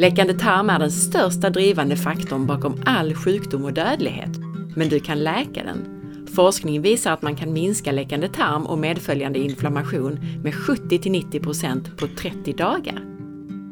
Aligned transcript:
Läckande 0.00 0.34
tarm 0.34 0.70
är 0.70 0.78
den 0.78 0.90
största 0.90 1.50
drivande 1.50 1.96
faktorn 1.96 2.46
bakom 2.46 2.82
all 2.86 3.14
sjukdom 3.14 3.64
och 3.64 3.72
dödlighet, 3.72 4.30
men 4.76 4.88
du 4.88 5.00
kan 5.00 5.18
läka 5.18 5.64
den. 5.64 6.00
Forskning 6.34 6.82
visar 6.82 7.12
att 7.12 7.22
man 7.22 7.36
kan 7.36 7.52
minska 7.52 7.92
läckande 7.92 8.28
tarm 8.28 8.66
och 8.66 8.78
medföljande 8.78 9.38
inflammation 9.38 10.18
med 10.42 10.54
70-90% 10.54 11.96
på 11.96 12.06
30 12.06 12.52
dagar. 12.52 13.04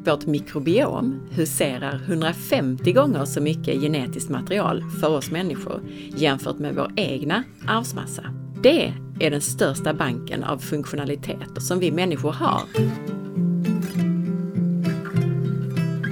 Vårt 0.05 0.27
mikrobiom 0.27 1.21
huserar 1.31 2.01
150 2.07 2.93
gånger 2.93 3.25
så 3.25 3.41
mycket 3.41 3.81
genetiskt 3.81 4.31
material 4.31 4.85
för 5.01 5.09
oss 5.09 5.31
människor 5.31 5.81
jämfört 6.17 6.59
med 6.59 6.75
vår 6.75 6.93
egna 6.97 7.45
arvsmassa. 7.67 8.23
Det 8.63 8.93
är 9.21 9.31
den 9.31 9.41
största 9.41 9.95
banken 9.95 10.45
av 10.45 10.59
funktionaliteter 10.59 11.61
som 11.61 11.79
vi 11.79 11.93
människor 11.93 12.33
har. 12.33 12.63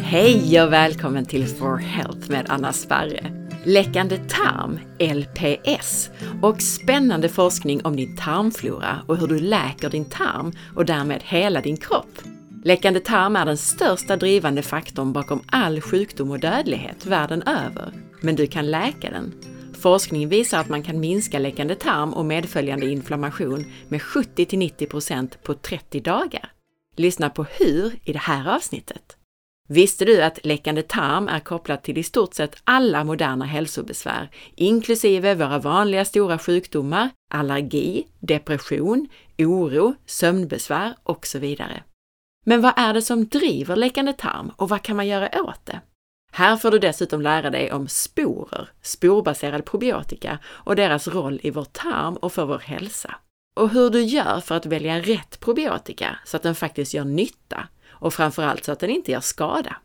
Hej 0.07 0.63
och 0.63 0.73
välkommen 0.73 1.25
till 1.25 1.47
For 1.47 1.77
Health 1.77 2.31
med 2.31 2.47
Anna 2.49 2.73
Sparre! 2.73 3.47
Läckande 3.65 4.19
tarm, 4.19 4.79
LPS, 4.99 6.11
och 6.43 6.63
spännande 6.63 7.29
forskning 7.29 7.85
om 7.85 7.97
din 7.97 8.17
tarmflora 8.17 9.03
och 9.07 9.17
hur 9.17 9.27
du 9.27 9.39
läker 9.39 9.91
din 9.91 10.05
tarm 10.05 10.53
och 10.77 10.85
därmed 10.85 11.23
hela 11.25 11.61
din 11.61 11.77
kropp. 11.77 12.19
Läckande 12.65 13.01
tarm 13.01 13.37
är 13.37 13.47
den 13.47 13.59
största 13.59 14.17
drivande 14.17 14.63
faktorn 14.63 15.13
bakom 15.13 15.43
all 15.47 15.81
sjukdom 15.81 16.31
och 16.31 16.41
dödlighet 16.41 17.07
världen 17.07 17.43
över. 17.43 17.93
Men 18.21 18.37
du 18.37 18.47
kan 18.47 18.71
läka 18.71 19.11
den. 19.11 19.33
Forskning 19.81 20.29
visar 20.29 20.61
att 20.61 20.69
man 20.69 20.83
kan 20.83 21.01
minska 21.01 21.39
läckande 21.39 21.75
tarm 21.75 22.15
och 22.15 22.25
medföljande 22.25 22.87
inflammation 22.87 23.65
med 23.89 24.01
70-90% 24.01 25.31
på 25.43 25.55
30 25.55 26.01
dagar. 26.01 26.53
Lyssna 26.97 27.31
på 27.31 27.45
hur 27.45 27.93
i 28.05 28.13
det 28.13 28.19
här 28.19 28.57
avsnittet. 28.57 29.17
Visste 29.69 30.05
du 30.05 30.23
att 30.23 30.45
läckande 30.45 30.83
tarm 30.83 31.29
är 31.29 31.41
kopplat 31.41 31.85
till 31.85 31.99
i 31.99 32.03
stort 32.03 32.35
sett 32.35 32.57
alla 32.65 33.05
moderna 33.05 33.45
hälsobesvär, 33.45 34.31
inklusive 34.55 35.35
våra 35.35 35.59
vanliga 35.59 36.05
stora 36.05 36.39
sjukdomar, 36.39 37.11
allergi, 37.31 38.07
depression, 38.21 39.09
oro, 39.39 39.95
sömnbesvär 40.07 40.95
och 41.03 41.27
så 41.27 41.39
vidare. 41.39 41.83
Men 42.47 42.61
vad 42.61 42.73
är 42.77 42.95
det 42.95 43.03
som 43.03 43.27
driver 43.27 43.77
läckande 43.77 44.13
tarm 44.13 44.53
och 44.57 44.69
vad 44.69 44.83
kan 44.83 44.97
man 44.97 45.07
göra 45.07 45.43
åt 45.43 45.67
det? 45.67 45.81
Här 46.33 46.57
får 46.57 46.71
du 46.71 46.79
dessutom 46.79 47.23
lära 47.23 47.51
dig 47.51 47.73
om 47.73 47.89
sporer, 47.89 48.69
sporbaserad 48.83 49.65
probiotika 49.65 50.39
och 50.47 50.77
deras 50.77 51.09
roll 51.09 51.41
i 51.43 51.51
vår 51.51 51.65
tarm 51.65 52.17
och 52.17 52.33
för 52.33 52.47
vår 52.47 52.59
hälsa. 52.59 53.15
Och 53.57 53.71
hur 53.71 53.91
du 53.91 54.03
gör 54.03 54.41
för 54.41 54.55
att 54.55 54.67
välja 54.67 55.01
rätt 55.01 55.41
probiotika 55.41 56.19
så 56.25 56.37
att 56.37 56.43
den 56.43 56.55
faktiskt 56.55 56.95
gör 56.95 57.05
nytta 57.05 57.69
och 58.05 58.15
framförallt 58.15 58.65
så 58.65 58.73
att 58.73 58.81
den 58.81 58.91
inte 58.91 59.13
gör 59.13 59.21
skada. 59.21 59.77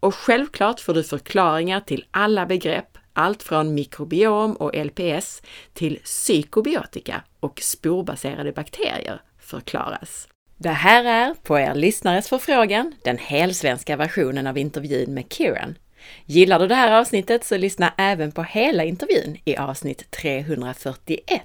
Och 0.00 0.14
självklart 0.14 0.80
får 0.80 0.94
du 0.94 1.04
förklaringar 1.04 1.80
till 1.80 2.04
alla 2.10 2.46
begrepp, 2.46 2.98
allt 3.12 3.42
från 3.42 3.74
mikrobiom 3.74 4.52
och 4.52 4.86
LPS 4.86 5.42
till 5.72 5.98
psykobiotika 6.04 7.22
och 7.40 7.60
sporbaserade 7.62 8.52
bakterier 8.52 9.22
förklaras. 9.38 10.28
Det 10.56 10.68
här 10.68 11.04
är, 11.04 11.34
på 11.34 11.58
er 11.58 11.74
lyssnares 11.74 12.28
förfrågan, 12.28 12.94
den 13.04 13.18
helsvenska 13.18 13.96
versionen 13.96 14.46
av 14.46 14.58
intervjun 14.58 15.14
med 15.14 15.32
Kieran. 15.32 15.78
Gillar 16.24 16.58
du 16.58 16.66
det 16.66 16.74
här 16.74 17.00
avsnittet 17.00 17.44
så 17.44 17.56
lyssna 17.56 17.92
även 17.98 18.32
på 18.32 18.42
hela 18.42 18.84
intervjun 18.84 19.36
i 19.44 19.56
avsnitt 19.56 20.10
341. 20.10 21.42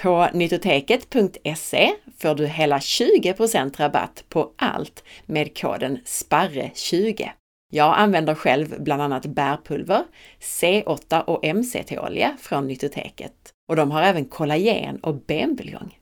På 0.00 0.28
nyttoteket.se 0.32 1.94
får 2.18 2.34
du 2.34 2.46
hela 2.46 2.78
20% 2.78 3.76
rabatt 3.78 4.24
på 4.28 4.52
allt 4.56 5.04
med 5.26 5.58
koden 5.58 5.98
SPARRE20. 6.04 7.28
Jag 7.72 7.98
använder 7.98 8.34
själv 8.34 8.82
bland 8.82 9.02
annat 9.02 9.26
bärpulver, 9.26 10.04
C8 10.40 11.20
och 11.20 11.56
MCT-olja 11.56 12.36
från 12.40 12.66
Nyttoteket 12.66 13.32
och 13.68 13.76
de 13.76 13.90
har 13.90 14.02
även 14.02 14.24
kollagen 14.24 14.96
och 14.96 15.14
benbuljong. 15.14 15.98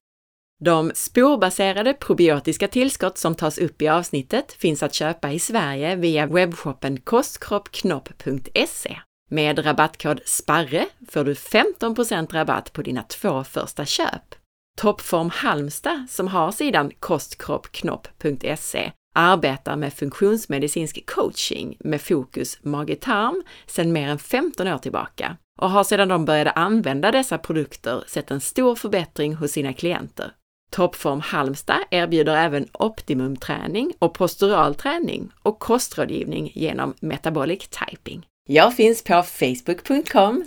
De 0.64 0.92
sporbaserade 0.94 1.94
probiotiska 1.94 2.68
tillskott 2.68 3.18
som 3.18 3.34
tas 3.34 3.58
upp 3.58 3.82
i 3.82 3.88
avsnittet 3.88 4.52
finns 4.52 4.82
att 4.82 4.94
köpa 4.94 5.32
i 5.32 5.38
Sverige 5.38 5.96
via 5.96 6.26
webbshoppen 6.26 7.00
kostkroppknopp.se. 7.00 8.96
Med 9.32 9.66
rabattkod 9.66 10.20
SPARRE 10.24 10.86
får 11.08 11.24
du 11.24 11.34
15% 11.34 12.32
rabatt 12.32 12.72
på 12.72 12.82
dina 12.82 13.02
två 13.02 13.44
första 13.44 13.84
köp. 13.84 14.34
Toppform 14.78 15.30
Halmstad, 15.30 16.06
som 16.10 16.28
har 16.28 16.52
sidan 16.52 16.90
kostkroppknopp.se, 17.00 18.92
arbetar 19.14 19.76
med 19.76 19.92
funktionsmedicinsk 19.92 21.06
coaching 21.06 21.76
med 21.80 22.00
fokus 22.00 22.58
mage-tarm 22.62 23.42
sedan 23.66 23.92
mer 23.92 24.08
än 24.08 24.18
15 24.18 24.68
år 24.68 24.78
tillbaka 24.78 25.36
och 25.60 25.70
har 25.70 25.84
sedan 25.84 26.08
de 26.08 26.24
började 26.24 26.50
använda 26.50 27.10
dessa 27.10 27.38
produkter 27.38 28.04
sett 28.06 28.30
en 28.30 28.40
stor 28.40 28.74
förbättring 28.74 29.34
hos 29.34 29.50
sina 29.50 29.72
klienter. 29.72 30.32
Toppform 30.70 31.20
Halmstad 31.20 31.80
erbjuder 31.90 32.36
även 32.36 32.68
optimumträning 32.72 33.92
och 33.98 34.14
postural 34.14 34.74
träning 34.74 35.30
och 35.42 35.58
kostrådgivning 35.58 36.52
genom 36.54 36.94
metabolic 37.00 37.68
typing. 37.68 38.26
Jag 38.48 38.76
finns 38.76 39.04
på 39.04 39.22
facebook.com 39.22 40.44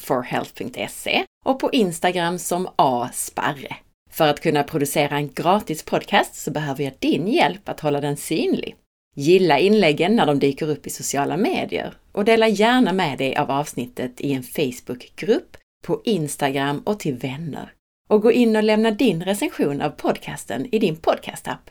forhealth.se 0.00 1.24
och 1.44 1.60
på 1.60 1.72
Instagram 1.72 2.38
som 2.38 2.68
asparre. 2.76 3.76
För 4.10 4.28
att 4.28 4.40
kunna 4.40 4.62
producera 4.62 5.16
en 5.16 5.32
gratis 5.32 5.82
podcast 5.82 6.34
så 6.34 6.50
behöver 6.50 6.84
jag 6.84 6.92
din 6.98 7.28
hjälp 7.28 7.68
att 7.68 7.80
hålla 7.80 8.00
den 8.00 8.16
synlig. 8.16 8.76
Gilla 9.16 9.58
inläggen 9.58 10.16
när 10.16 10.26
de 10.26 10.38
dyker 10.38 10.70
upp 10.70 10.86
i 10.86 10.90
sociala 10.90 11.36
medier 11.36 11.94
och 12.12 12.24
dela 12.24 12.48
gärna 12.48 12.92
med 12.92 13.18
dig 13.18 13.36
av 13.36 13.50
avsnittet 13.50 14.20
i 14.20 14.32
en 14.32 14.42
Facebookgrupp, 14.42 15.56
på 15.84 16.02
Instagram 16.04 16.82
och 16.86 17.00
till 17.00 17.14
vänner. 17.14 17.72
Och 18.08 18.22
gå 18.22 18.32
in 18.32 18.56
och 18.56 18.62
lämna 18.62 18.90
din 18.90 19.24
recension 19.24 19.82
av 19.82 19.90
podcasten 19.90 20.74
i 20.74 20.78
din 20.78 20.96
podcastapp. 20.96 21.70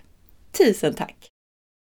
Tusen 0.58 0.94
tack! 0.94 1.37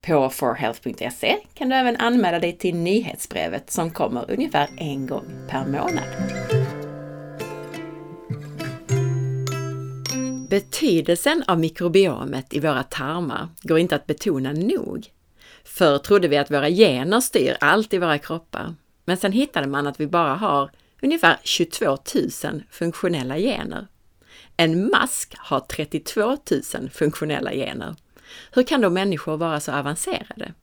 På 0.07 0.31
forhealth.se 0.31 1.37
kan 1.55 1.69
du 1.69 1.75
även 1.75 1.97
anmäla 1.97 2.39
dig 2.39 2.59
till 2.59 2.75
nyhetsbrevet 2.75 3.71
som 3.71 3.91
kommer 3.91 4.31
ungefär 4.31 4.69
en 4.77 5.07
gång 5.07 5.25
per 5.49 5.67
månad. 5.67 6.05
Betydelsen 10.51 11.45
av 11.47 11.61
mikrobiomet 11.61 12.55
i 12.55 12.61
våra 12.61 12.83
tarmar 12.83 13.49
går 13.63 13.79
inte 13.79 13.97
att 13.97 14.07
betona 14.07 14.53
nog. 14.53 15.07
Förr 15.65 15.99
trodde 15.99 16.29
vi 16.29 16.37
att 16.37 16.51
våra 16.51 16.71
gener 16.71 17.21
styr 17.21 17.57
allt 17.61 17.95
i 17.95 17.99
våra 17.99 18.19
kroppar, 18.19 18.75
men 19.05 19.17
sen 19.17 19.33
hittade 19.33 19.67
man 19.67 19.87
att 19.87 20.01
vi 20.01 20.07
bara 20.07 20.35
har 20.35 20.71
ungefär 21.03 21.37
22 21.43 21.87
000 22.45 22.63
funktionella 22.71 23.39
gener. 23.39 23.87
En 24.57 24.91
mask 24.91 25.35
har 25.39 25.61
32 25.61 26.37
000 26.75 26.91
funktionella 26.91 27.53
gener. 27.53 27.97
Hur 28.53 28.63
kan 28.63 28.81
då 28.81 28.91
människor 28.91 29.37
vara 29.37 29.61
så 29.61 29.73
avancerade? 29.73 30.55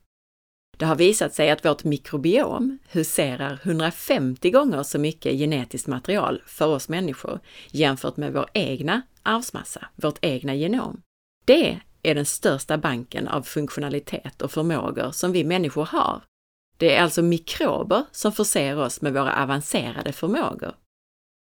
Det 0.77 0.85
har 0.85 0.95
visat 0.95 1.33
sig 1.33 1.49
att 1.49 1.65
vårt 1.65 1.83
mikrobiom 1.83 2.79
huserar 2.89 3.59
150 3.63 4.51
gånger 4.51 4.83
så 4.83 4.99
mycket 4.99 5.33
genetiskt 5.33 5.87
material 5.87 6.41
för 6.45 6.67
oss 6.67 6.89
människor 6.89 7.39
jämfört 7.71 8.17
med 8.17 8.33
vår 8.33 8.49
egna 8.53 9.01
arvsmassa, 9.23 9.87
vårt 9.95 10.17
egna 10.21 10.55
genom. 10.55 11.01
Det 11.45 11.79
är 12.03 12.15
den 12.15 12.25
största 12.25 12.77
banken 12.77 13.27
av 13.27 13.41
funktionalitet 13.41 14.41
och 14.41 14.51
förmågor 14.51 15.11
som 15.11 15.31
vi 15.31 15.43
människor 15.43 15.85
har. 15.85 16.21
Det 16.77 16.95
är 16.95 17.03
alltså 17.03 17.21
mikrober 17.21 18.03
som 18.11 18.31
förser 18.31 18.77
oss 18.77 19.01
med 19.01 19.13
våra 19.13 19.43
avancerade 19.43 20.11
förmågor. 20.11 20.75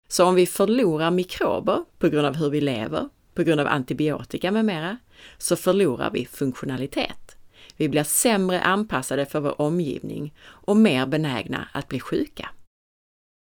Så 0.09 0.25
om 0.25 0.35
vi 0.35 0.47
förlorar 0.47 1.11
mikrober 1.11 1.85
på 1.99 2.09
grund 2.09 2.27
av 2.27 2.37
hur 2.37 2.51
vi 2.51 2.61
lever, 2.61 3.09
på 3.35 3.43
grund 3.43 3.61
av 3.61 3.67
antibiotika 3.67 4.51
med 4.51 4.65
mera, 4.65 4.97
så 5.39 5.57
förlorar 5.57 6.11
vi 6.11 6.27
funktionalitet. 6.27 7.37
Vi 7.77 7.89
blir 7.89 8.03
sämre 8.03 8.61
anpassade 8.61 9.27
för 9.27 9.41
vår 9.41 9.61
omgivning 9.61 10.34
och 10.47 10.77
mer 10.77 11.07
benägna 11.07 11.69
att 11.72 11.89
bli 11.89 12.01
sjuka. 12.01 12.51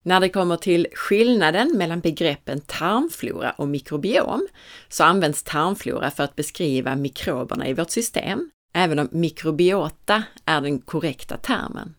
När 0.05 0.19
det 0.19 0.29
kommer 0.29 0.57
till 0.57 0.87
skillnaden 0.93 1.77
mellan 1.77 1.99
begreppen 1.99 2.61
tarmflora 2.61 3.51
och 3.51 3.67
mikrobiom 3.67 4.47
så 4.89 5.03
används 5.03 5.43
tarmflora 5.43 6.11
för 6.11 6.23
att 6.23 6.35
beskriva 6.35 6.95
mikroberna 6.95 7.67
i 7.67 7.73
vårt 7.73 7.89
system, 7.89 8.49
även 8.73 8.99
om 8.99 9.07
mikrobiota 9.11 10.23
är 10.45 10.61
den 10.61 10.79
korrekta 10.79 11.37
termen. 11.37 11.95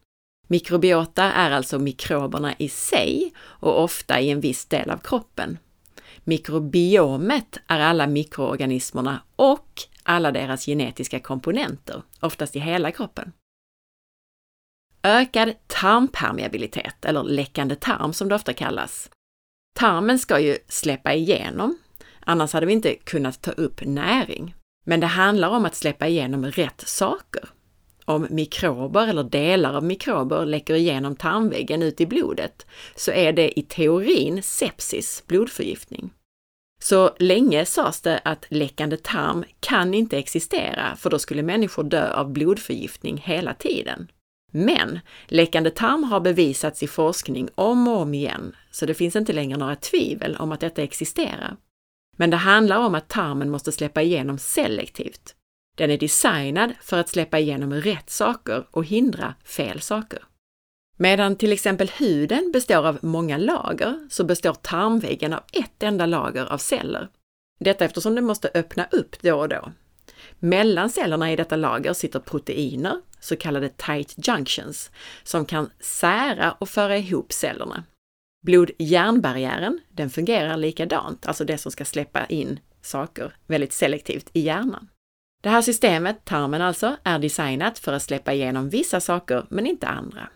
Mikrobiota 0.47 1.25
är 1.33 1.51
alltså 1.51 1.79
mikroberna 1.79 2.55
i 2.59 2.69
sig 2.69 3.33
och 3.39 3.83
ofta 3.83 4.21
i 4.21 4.31
en 4.31 4.41
viss 4.41 4.67
del 4.67 4.91
av 4.91 4.99
kroppen. 4.99 5.59
Mikrobiomet 6.25 7.59
är 7.67 7.81
alla 7.81 8.07
mikroorganismerna 8.07 9.23
och 9.37 9.83
alla 10.03 10.33
deras 10.33 10.67
genetiska 10.67 11.21
komponenter, 11.21 12.03
oftast 12.21 12.57
i 12.57 12.59
hela 12.59 12.93
kroppen. 12.93 13.33
Ökad 15.03 15.55
tarmpermeabilitet, 15.67 17.05
eller 17.05 17.23
läckande 17.23 17.77
tarm 17.77 18.13
som 18.13 18.29
det 18.29 18.35
ofta 18.35 18.53
kallas. 18.53 19.11
Tarmen 19.79 20.19
ska 20.19 20.41
ju 20.41 20.59
släppa 20.69 21.15
igenom, 21.15 21.79
annars 22.21 22.53
hade 22.53 22.67
vi 22.67 22.73
inte 22.73 22.95
kunnat 22.95 23.43
ta 23.43 23.51
upp 23.51 23.81
näring. 23.85 24.55
Men 24.87 25.01
det 25.01 25.07
handlar 25.07 25.49
om 25.49 25.65
att 25.65 25.75
släppa 25.75 26.07
igenom 26.09 26.45
rätt 26.45 26.81
saker 26.87 27.49
om 28.05 28.27
mikrober 28.31 29.09
eller 29.09 29.23
delar 29.23 29.75
av 29.75 29.85
mikrober 29.85 30.47
läcker 30.47 30.75
igenom 30.75 31.17
tarmväggen 31.17 31.83
ut 31.83 32.01
i 32.01 32.07
blodet 32.07 32.67
så 32.97 33.11
är 33.11 33.33
det 33.33 33.59
i 33.59 33.63
teorin 33.63 34.43
sepsis, 34.43 35.23
blodförgiftning. 35.27 36.11
Så 36.83 37.11
länge 37.19 37.65
sades 37.65 38.01
det 38.01 38.21
att 38.25 38.47
läckande 38.49 38.97
tarm 38.97 39.45
kan 39.61 39.95
inte 39.95 40.19
existera 40.19 40.97
för 40.97 41.11
då 41.11 41.19
skulle 41.19 41.43
människor 41.43 41.85
dö 41.85 42.13
av 42.13 42.33
blodförgiftning 42.33 43.23
hela 43.25 43.55
tiden. 43.55 44.09
Men 44.53 45.01
läckande 45.27 45.71
tarm 45.71 46.05
har 46.05 46.21
bevisats 46.21 46.83
i 46.83 46.87
forskning 46.87 47.49
om 47.55 47.89
och 47.89 48.01
om 48.01 48.15
igen, 48.15 48.57
så 48.71 48.87
det 48.87 48.95
finns 48.95 49.17
inte 49.17 49.33
längre 49.33 49.59
några 49.59 49.77
tvivel 49.77 50.37
om 50.37 50.53
att 50.53 50.61
detta 50.61 50.83
existerar. 50.83 51.57
Men 52.17 52.31
det 52.31 52.37
handlar 52.37 52.79
om 52.79 52.95
att 52.95 53.09
tarmen 53.09 53.51
måste 53.51 53.73
släppa 53.73 54.03
igenom 54.03 54.39
selektivt. 54.39 55.35
Den 55.75 55.91
är 55.91 55.99
designad 55.99 56.73
för 56.81 56.99
att 56.99 57.09
släppa 57.09 57.39
igenom 57.39 57.75
rätt 57.75 58.11
saker 58.11 58.67
och 58.71 58.85
hindra 58.85 59.35
fel 59.45 59.81
saker. 59.81 60.23
Medan 60.97 61.37
till 61.37 61.53
exempel 61.53 61.91
huden 61.99 62.51
består 62.53 62.87
av 62.87 62.99
många 63.03 63.37
lager 63.37 64.09
så 64.11 64.25
består 64.25 64.55
tarmväggen 64.55 65.33
av 65.33 65.41
ett 65.53 65.83
enda 65.83 66.07
lager 66.07 66.53
av 66.53 66.59
celler. 66.59 67.09
Detta 67.61 67.85
eftersom 67.85 68.15
den 68.15 68.25
måste 68.25 68.51
öppna 68.55 68.89
upp 68.91 69.23
då 69.23 69.41
och 69.41 69.49
då. 69.49 69.73
Mellan 70.39 70.91
cellerna 70.91 71.33
i 71.33 71.37
detta 71.37 71.57
lager 71.57 71.93
sitter 71.93 72.21
proteiner, 72.21 73.01
så 73.21 73.37
kallade 73.37 73.69
tight 73.69 74.15
junctions, 74.17 74.91
som 75.23 75.45
kan 75.45 75.71
sära 75.81 76.53
och 76.53 76.69
föra 76.69 76.97
ihop 76.97 77.33
cellerna. 77.33 77.85
Blod-hjärnbarriären, 78.47 79.81
den 79.89 80.11
fungerar 80.11 80.57
likadant, 80.57 81.27
alltså 81.27 81.45
det 81.45 81.59
som 81.59 81.73
ska 81.73 81.85
släppa 81.85 82.27
in 82.27 82.61
saker 82.83 83.37
väldigt 83.47 83.73
selektivt 83.73 84.31
i 84.33 84.41
hjärnan. 84.41 84.89
Det 85.45 85.51
här 85.51 85.63
systemet, 85.63 86.25
tarmen 86.25 86.63
alltså, 86.63 86.97
är 87.03 87.19
designat 87.19 87.79
för 87.79 87.93
att 87.93 88.03
släppa 88.03 88.33
igenom 88.33 88.69
vissa 88.69 89.01
saker 89.01 89.47
men 89.49 89.67
inte 89.67 89.87
andra. 89.87 90.29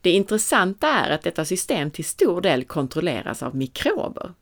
Det 0.00 0.10
intressanta 0.10 0.88
är 0.88 1.10
att 1.10 1.22
detta 1.22 1.44
system 1.44 1.90
till 1.90 2.04
stor 2.04 2.40
del 2.40 2.64
kontrolleras 2.64 3.42
av 3.42 3.56
mikrober. 3.56 4.32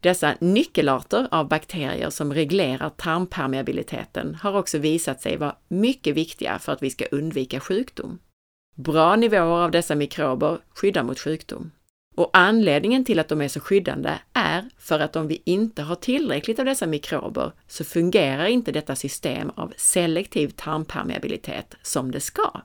Dessa 0.00 0.34
nyckelarter 0.40 1.28
av 1.30 1.48
bakterier 1.48 2.10
som 2.10 2.34
reglerar 2.34 2.88
tarmpermeabiliteten 2.88 4.34
har 4.34 4.56
också 4.58 4.78
visat 4.78 5.22
sig 5.22 5.36
vara 5.36 5.56
mycket 5.68 6.14
viktiga 6.14 6.58
för 6.58 6.72
att 6.72 6.82
vi 6.82 6.90
ska 6.90 7.04
undvika 7.04 7.60
sjukdom. 7.60 8.18
Bra 8.74 9.16
nivåer 9.16 9.64
av 9.64 9.70
dessa 9.70 9.94
mikrober 9.94 10.58
skyddar 10.74 11.02
mot 11.02 11.20
sjukdom. 11.20 11.70
Och 12.16 12.30
anledningen 12.32 13.04
till 13.04 13.18
att 13.18 13.28
de 13.28 13.40
är 13.40 13.48
så 13.48 13.60
skyddande 13.60 14.10
är 14.32 14.64
för 14.78 15.00
att 15.00 15.16
om 15.16 15.28
vi 15.28 15.42
inte 15.44 15.82
har 15.82 15.94
tillräckligt 15.94 16.58
av 16.58 16.64
dessa 16.64 16.86
mikrober 16.86 17.52
så 17.66 17.84
fungerar 17.84 18.46
inte 18.46 18.72
detta 18.72 18.96
system 18.96 19.50
av 19.50 19.72
selektiv 19.76 20.48
tarmpermeabilitet 20.48 21.74
som 21.82 22.10
det 22.10 22.20
ska. 22.20 22.60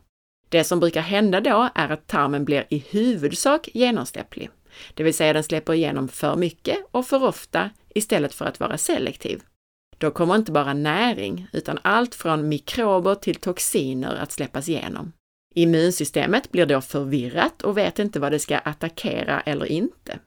Det 0.50 0.64
som 0.64 0.80
brukar 0.80 1.02
hända 1.02 1.42
då 1.42 1.70
är 1.76 1.90
att 1.90 2.08
tarmen 2.08 2.46
blir 2.46 2.66
i 2.70 2.84
huvudsak 2.90 3.70
genomsläpplig, 3.74 4.50
det 4.94 5.04
vill 5.04 5.14
säga 5.14 5.34
den 5.34 5.44
släpper 5.44 5.74
igenom 5.74 6.08
för 6.08 6.36
mycket 6.36 6.78
och 6.92 7.08
för 7.08 7.24
ofta 7.24 7.70
istället 7.96 8.34
för 8.34 8.46
att 8.46 8.60
vara 8.60 8.78
selektiv. 8.78 9.42
Då 9.98 10.12
kommer 10.12 10.36
inte 10.36 10.52
bara 10.52 10.74
näring, 10.74 11.48
utan 11.54 11.80
allt 11.82 12.16
från 12.16 12.50
mikrober 12.50 13.16
till 13.16 13.36
toxiner 13.36 14.16
att 14.16 14.32
släppas 14.32 14.70
igenom. 14.70 15.12
Immunsystemet 15.60 16.52
blir 16.52 16.66
då 16.66 16.82
förvirrat 16.82 17.62
och 17.62 17.78
vet 17.78 18.00
inte 18.00 18.20
vad 18.20 18.32
det 18.32 18.40
ska 18.40 18.58
attackera 18.58 19.42
eller 19.42 19.66
inte. 19.66 20.20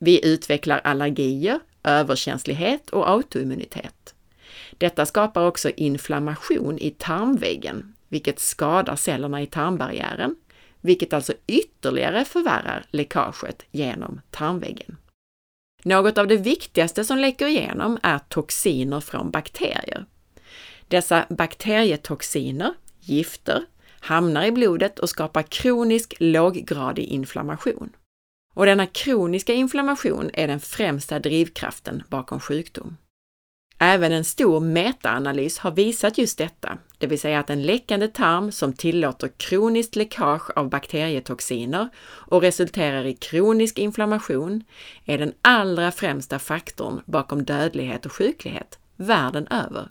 Vi 0.00 0.26
utvecklar 0.26 0.80
allergier, 0.84 1.60
överkänslighet 1.84 2.90
och 2.90 3.10
autoimmunitet. 3.10 4.14
Detta 4.78 5.06
skapar 5.06 5.46
också 5.46 5.70
inflammation 5.70 6.78
i 6.78 6.90
tarmväggen, 6.90 7.94
vilket 8.08 8.38
skadar 8.38 8.96
cellerna 8.96 9.42
i 9.42 9.46
tarmbarriären, 9.46 10.36
vilket 10.80 11.12
alltså 11.12 11.32
ytterligare 11.46 12.24
förvärrar 12.24 12.84
läckaget 12.90 13.62
genom 13.70 14.20
tarmväggen. 14.30 14.96
Något 15.82 16.18
av 16.18 16.26
det 16.26 16.36
viktigaste 16.36 17.04
som 17.04 17.18
läcker 17.18 17.46
igenom 17.46 17.98
är 18.02 18.18
toxiner 18.18 19.00
från 19.00 19.30
bakterier. 19.30 20.04
Dessa 20.88 21.26
bakterietoxiner, 21.28 22.74
gifter, 23.00 23.64
hamnar 24.02 24.44
i 24.44 24.52
blodet 24.52 24.98
och 24.98 25.08
skapar 25.08 25.42
kronisk 25.42 26.14
låggradig 26.18 27.04
inflammation. 27.04 27.90
Och 28.54 28.66
denna 28.66 28.86
kroniska 28.86 29.52
inflammation 29.52 30.30
är 30.34 30.48
den 30.48 30.60
främsta 30.60 31.18
drivkraften 31.18 32.02
bakom 32.08 32.40
sjukdom. 32.40 32.96
Även 33.78 34.12
en 34.12 34.24
stor 34.24 34.60
metaanalys 34.60 35.58
har 35.58 35.70
visat 35.70 36.18
just 36.18 36.38
detta, 36.38 36.78
det 36.98 37.06
vill 37.06 37.20
säga 37.20 37.38
att 37.38 37.50
en 37.50 37.62
läckande 37.62 38.08
tarm 38.08 38.52
som 38.52 38.72
tillåter 38.72 39.28
kroniskt 39.36 39.96
läckage 39.96 40.50
av 40.56 40.68
bakterietoxiner 40.68 41.88
och 42.04 42.42
resulterar 42.42 43.06
i 43.06 43.14
kronisk 43.14 43.78
inflammation 43.78 44.64
är 45.04 45.18
den 45.18 45.32
allra 45.42 45.92
främsta 45.92 46.38
faktorn 46.38 47.00
bakom 47.06 47.44
dödlighet 47.44 48.06
och 48.06 48.12
sjuklighet 48.12 48.78
världen 48.96 49.46
över. 49.46 49.88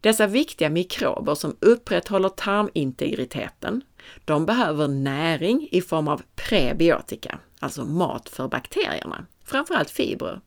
Dessa 0.00 0.26
viktiga 0.26 0.70
mikrober 0.70 1.34
som 1.34 1.56
upprätthåller 1.60 2.28
tarmintegriteten, 2.28 3.82
de 4.24 4.46
behöver 4.46 4.88
näring 4.88 5.68
i 5.70 5.80
form 5.80 6.08
av 6.08 6.22
prebiotika, 6.36 7.38
alltså 7.58 7.84
mat 7.84 8.28
för 8.28 8.48
bakterierna, 8.48 9.26
framförallt 9.44 9.90
fibrer. 9.90 10.40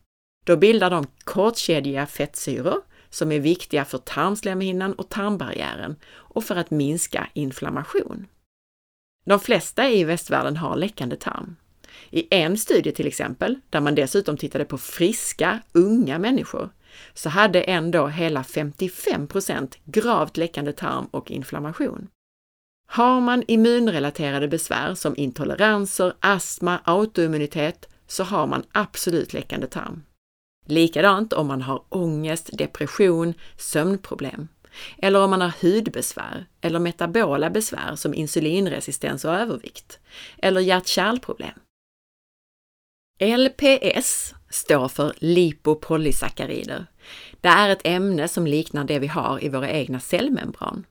Då 0.46 0.58
bildar 0.58 0.90
de 0.90 1.08
kortkedjiga 1.24 2.06
fettsyror 2.06 2.82
som 3.10 3.32
är 3.32 3.40
viktiga 3.40 3.86
för 3.86 3.98
tarmslemhinnan 3.98 4.94
och 4.94 5.10
tarmbarriären 5.10 5.96
och 6.12 6.44
för 6.44 6.56
att 6.56 6.72
minska 6.72 7.28
inflammation. 7.34 8.28
De 9.26 9.40
flesta 9.40 9.90
i 9.90 10.04
västvärlden 10.04 10.58
har 10.58 10.76
läckande 10.76 11.16
tarm. 11.16 11.56
I 12.10 12.28
en 12.36 12.58
studie 12.58 12.92
till 12.92 13.08
exempel, 13.08 13.60
där 13.70 13.82
man 13.82 13.96
dessutom 13.96 14.38
tittade 14.38 14.66
på 14.66 14.78
friska, 14.78 15.60
unga 15.72 16.20
människor, 16.20 16.70
så 17.14 17.30
hade 17.30 17.62
ändå 17.62 18.08
hela 18.08 18.42
55% 18.42 19.76
gravt 19.86 20.38
läckande 20.38 20.74
tarm 20.74 21.06
och 21.12 21.32
inflammation. 21.32 22.08
Har 22.88 23.22
man 23.22 23.44
immunrelaterade 23.48 24.48
besvär 24.48 24.96
som 24.96 25.14
intoleranser, 25.18 26.14
astma, 26.20 26.80
autoimmunitet 26.84 27.90
så 28.08 28.24
har 28.24 28.48
man 28.48 28.64
absolut 28.72 29.34
läckande 29.34 29.68
tarm. 29.68 30.04
Likadant 30.66 31.34
om 31.34 31.48
man 31.48 31.62
har 31.62 31.84
ångest, 31.90 32.50
depression, 32.54 33.34
sömnproblem. 33.58 34.48
Eller 34.98 35.24
om 35.24 35.30
man 35.30 35.42
har 35.42 35.54
hudbesvär 35.62 36.46
eller 36.62 36.80
metabola 36.80 37.50
besvär 37.50 37.96
som 37.96 38.14
insulinresistens 38.14 39.26
och 39.26 39.34
övervikt. 39.34 40.00
Eller 40.38 40.62
hjärt-kärlproblem. 40.62 41.60
LPS 43.22 44.34
står 44.50 44.88
för 44.88 45.14
lipopolysackarider. 45.18 46.86
Det 47.42 47.48
är 47.48 47.70
ett 47.70 47.88
ämne 47.88 48.28
som 48.28 48.48
liknar 48.48 48.84
det 48.84 49.00
vi 49.00 49.08
har 49.08 49.44
i 49.44 49.50
våra 49.50 49.70
egna 49.70 50.00
cellmembran. 50.00 50.86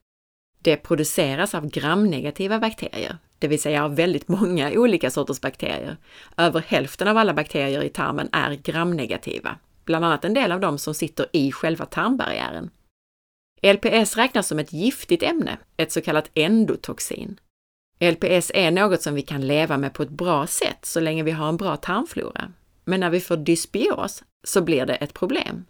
Det 0.63 0.77
produceras 0.77 1.55
av 1.55 1.69
gramnegativa 1.69 2.59
bakterier, 2.59 3.19
det 3.39 3.49
vill 3.49 3.61
säga 3.61 3.85
av 3.85 3.97
väldigt 3.97 4.29
många 4.29 4.73
olika 4.75 5.11
sorters 5.11 5.41
bakterier. 5.41 5.97
Över 6.37 6.61
hälften 6.61 7.09
av 7.09 7.17
alla 7.17 7.35
bakterier 7.35 7.83
i 7.83 7.89
tarmen 7.89 8.29
är 8.33 8.55
gramnegativa, 8.55 9.57
bland 9.85 10.05
annat 10.05 10.25
en 10.25 10.35
del 10.35 10.53
av 10.53 10.61
dem 10.61 10.79
som 10.79 10.95
sitter 10.95 11.27
i 11.33 11.53
själva 11.53 11.87
tarmbarriären. 11.87 12.71
LPS 13.63 14.17
räknas 14.17 14.49
som 14.49 14.59
ett 14.59 14.73
giftigt 14.73 15.23
ämne, 15.23 15.59
ett 15.77 15.93
så 15.93 16.01
kallat 16.01 16.31
endotoxin. 16.35 17.41
LPS 18.01 18.51
är 18.55 18.71
något 18.71 19.03
som 19.03 19.15
vi 19.15 19.23
kan 19.23 19.47
leva 19.47 19.77
med 19.77 19.95
på 19.95 20.03
ett 20.03 20.11
bra 20.11 20.47
sätt 20.47 20.79
så 20.83 21.01
länge 21.01 21.23
vi 21.23 21.31
har 21.31 21.49
en 21.49 21.57
bra 21.57 21.77
tarmflora. 21.77 22.53
Men 22.85 23.01
när 23.01 23.11
vi 23.11 23.21
får 23.21 23.37
dysbios 23.37 24.23
så 24.45 24.63
blir 24.63 24.87
det 24.87 24.95
ett 24.95 25.15
problem. 25.15 25.65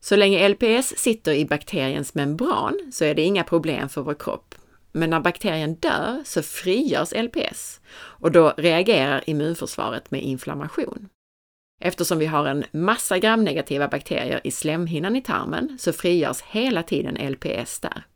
Så 0.00 0.16
länge 0.16 0.48
LPS 0.48 0.94
sitter 0.96 1.32
i 1.32 1.46
bakteriens 1.46 2.14
membran 2.14 2.90
så 2.92 3.04
är 3.04 3.14
det 3.14 3.22
inga 3.22 3.44
problem 3.44 3.88
för 3.88 4.02
vår 4.02 4.14
kropp. 4.14 4.54
Men 4.92 5.10
när 5.10 5.20
bakterien 5.20 5.74
dör 5.74 6.22
så 6.24 6.42
frigörs 6.42 7.12
LPS 7.12 7.80
och 7.96 8.32
då 8.32 8.54
reagerar 8.56 9.24
immunförsvaret 9.26 10.10
med 10.10 10.22
inflammation. 10.22 11.08
Eftersom 11.80 12.18
vi 12.18 12.26
har 12.26 12.46
en 12.46 12.64
massa 12.72 13.18
gramnegativa 13.18 13.88
bakterier 13.88 14.40
i 14.44 14.50
slemhinnan 14.50 15.16
i 15.16 15.22
tarmen 15.22 15.78
så 15.80 15.92
frigörs 15.92 16.42
hela 16.42 16.82
tiden 16.82 17.32
LPS 17.32 17.80
där. 17.80 18.06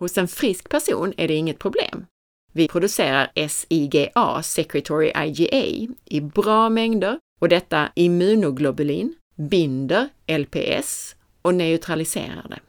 Hos 0.00 0.18
en 0.18 0.28
frisk 0.28 0.68
person 0.68 1.12
är 1.16 1.28
det 1.28 1.34
inget 1.34 1.58
problem. 1.58 2.06
Vi 2.52 2.68
producerar 2.68 3.48
SIGA, 3.48 4.42
Secretory 4.42 5.12
IgA, 5.16 5.92
i 6.04 6.20
bra 6.20 6.68
mängder 6.68 7.18
och 7.40 7.48
detta 7.48 7.88
immunoglobulin 7.94 9.14
binder 9.36 10.08
LPS 10.26 11.16
och 11.42 11.54
neutraliserar 11.54 12.46
det. 12.48 12.60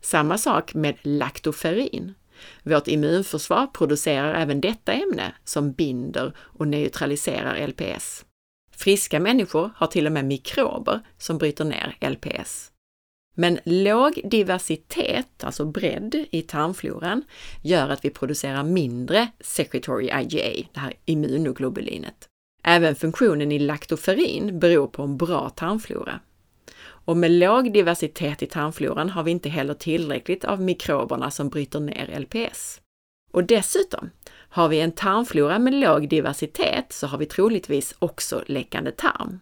Samma 0.00 0.38
sak 0.38 0.74
med 0.74 0.96
laktoferin. 1.02 2.14
Vårt 2.62 2.88
immunförsvar 2.88 3.66
producerar 3.66 4.34
även 4.34 4.60
detta 4.60 4.92
ämne 4.92 5.32
som 5.44 5.72
binder 5.72 6.32
och 6.38 6.68
neutraliserar 6.68 7.66
LPS. 7.66 8.24
Friska 8.70 9.20
människor 9.20 9.70
har 9.76 9.86
till 9.86 10.06
och 10.06 10.12
med 10.12 10.24
mikrober 10.24 11.00
som 11.18 11.38
bryter 11.38 11.64
ner 11.64 11.96
LPS. 12.10 12.72
Men 13.38 13.58
låg 13.64 14.20
diversitet, 14.24 15.44
alltså 15.44 15.64
bredd 15.64 16.24
i 16.30 16.42
tarmfloran, 16.42 17.22
gör 17.62 17.88
att 17.88 18.04
vi 18.04 18.10
producerar 18.10 18.64
mindre 18.64 19.28
secretory 19.40 20.04
IgA, 20.04 20.68
det 20.72 20.80
här 20.80 20.94
immunoglobulinet. 21.04 22.28
Även 22.64 22.94
funktionen 22.94 23.52
i 23.52 23.58
laktoferin 23.58 24.58
beror 24.58 24.86
på 24.86 25.02
en 25.02 25.16
bra 25.16 25.50
tarmflora. 25.50 26.20
Och 26.82 27.16
med 27.16 27.30
låg 27.30 27.72
diversitet 27.72 28.42
i 28.42 28.46
tarmfloran 28.46 29.10
har 29.10 29.22
vi 29.22 29.30
inte 29.30 29.48
heller 29.48 29.74
tillräckligt 29.74 30.44
av 30.44 30.60
mikroberna 30.60 31.30
som 31.30 31.48
bryter 31.48 31.80
ner 31.80 32.20
LPS. 32.20 32.80
Och 33.32 33.44
dessutom, 33.44 34.10
har 34.28 34.68
vi 34.68 34.80
en 34.80 34.92
tarmflora 34.92 35.58
med 35.58 35.74
låg 35.74 36.08
diversitet 36.08 36.92
så 36.92 37.06
har 37.06 37.18
vi 37.18 37.26
troligtvis 37.26 37.94
också 37.98 38.42
läckande 38.46 38.90
tarm. 38.90 39.40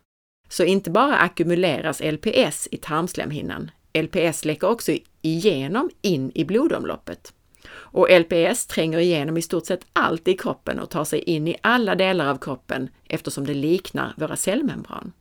Så 0.49 0.65
inte 0.65 0.91
bara 0.91 1.17
ackumuleras 1.17 2.01
LPS 2.01 2.69
i 2.71 2.77
tarmslemhinnan, 2.77 3.71
LPS 3.99 4.45
läcker 4.45 4.69
också 4.69 4.93
igenom 5.23 5.91
in 6.03 6.33
i 6.35 6.45
blodomloppet. 6.45 7.33
Och 7.73 8.09
LPS 8.21 8.67
tränger 8.67 8.99
igenom 8.99 9.37
i 9.37 9.43
stort 9.43 9.67
sett 9.67 9.87
allt 9.93 10.29
i 10.29 10.35
kroppen 10.37 10.81
och 10.81 10.91
tar 10.91 11.05
sig 11.05 11.19
in 11.19 11.49
i 11.49 11.57
alla 11.61 11.95
delar 11.95 12.27
av 12.27 12.39
kroppen 12.39 12.89
eftersom 13.09 13.47
det 13.47 13.55
liknar 13.55 14.15
våra 14.17 14.37
cellmembran. 14.37 15.13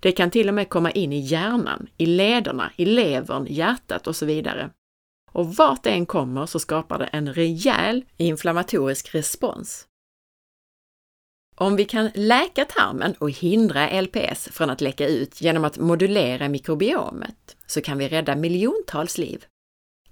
Det 0.00 0.12
kan 0.12 0.30
till 0.30 0.48
och 0.48 0.54
med 0.54 0.68
komma 0.68 0.90
in 0.90 1.12
i 1.12 1.18
hjärnan, 1.18 1.86
i 1.96 2.06
lederna, 2.06 2.72
i 2.76 2.84
levern, 2.84 3.46
hjärtat 3.50 4.06
och 4.06 4.16
så 4.16 4.26
vidare. 4.26 4.70
Och 5.32 5.56
vart 5.56 5.82
det 5.82 5.90
än 5.90 6.06
kommer 6.06 6.46
så 6.46 6.58
skapar 6.58 6.98
det 6.98 7.04
en 7.04 7.34
rejäl 7.34 8.04
inflammatorisk 8.16 9.14
respons. 9.14 9.86
Om 11.54 11.76
vi 11.76 11.84
kan 11.84 12.10
läka 12.14 12.64
tarmen 12.64 13.14
och 13.18 13.30
hindra 13.30 14.00
LPS 14.00 14.48
från 14.52 14.70
att 14.70 14.80
läcka 14.80 15.06
ut 15.06 15.40
genom 15.40 15.64
att 15.64 15.78
modulera 15.78 16.48
mikrobiomet 16.48 17.56
så 17.66 17.80
kan 17.80 17.98
vi 17.98 18.08
rädda 18.08 18.36
miljontals 18.36 19.18
liv. 19.18 19.44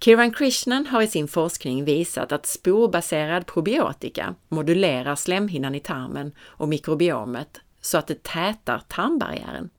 Kiran 0.00 0.32
Krishnan 0.32 0.86
har 0.86 1.02
i 1.02 1.06
sin 1.06 1.28
forskning 1.28 1.84
visat 1.84 2.32
att 2.32 2.46
sporbaserad 2.46 3.46
probiotika 3.46 4.34
modulerar 4.48 5.16
slemhinnan 5.16 5.74
i 5.74 5.80
tarmen 5.80 6.32
och 6.40 6.68
mikrobiomet 6.68 7.60
så 7.80 7.98
att 7.98 8.06
det 8.06 8.22
tätar 8.22 8.82
tarmbarriären. 8.88 9.70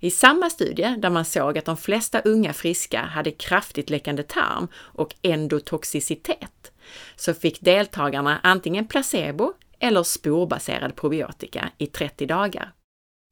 I 0.00 0.10
samma 0.10 0.50
studie 0.50 0.96
där 0.98 1.10
man 1.10 1.24
såg 1.24 1.58
att 1.58 1.64
de 1.64 1.76
flesta 1.76 2.20
unga 2.20 2.52
friska 2.52 3.00
hade 3.00 3.30
kraftigt 3.30 3.90
läckande 3.90 4.22
tarm 4.22 4.68
och 4.74 5.14
endotoxicitet, 5.22 6.72
så 7.16 7.34
fick 7.34 7.60
deltagarna 7.60 8.40
antingen 8.42 8.86
placebo 8.86 9.52
eller 9.82 10.02
sporbaserad 10.02 10.96
probiotika 10.96 11.70
i 11.78 11.86
30 11.86 12.26
dagar. 12.26 12.72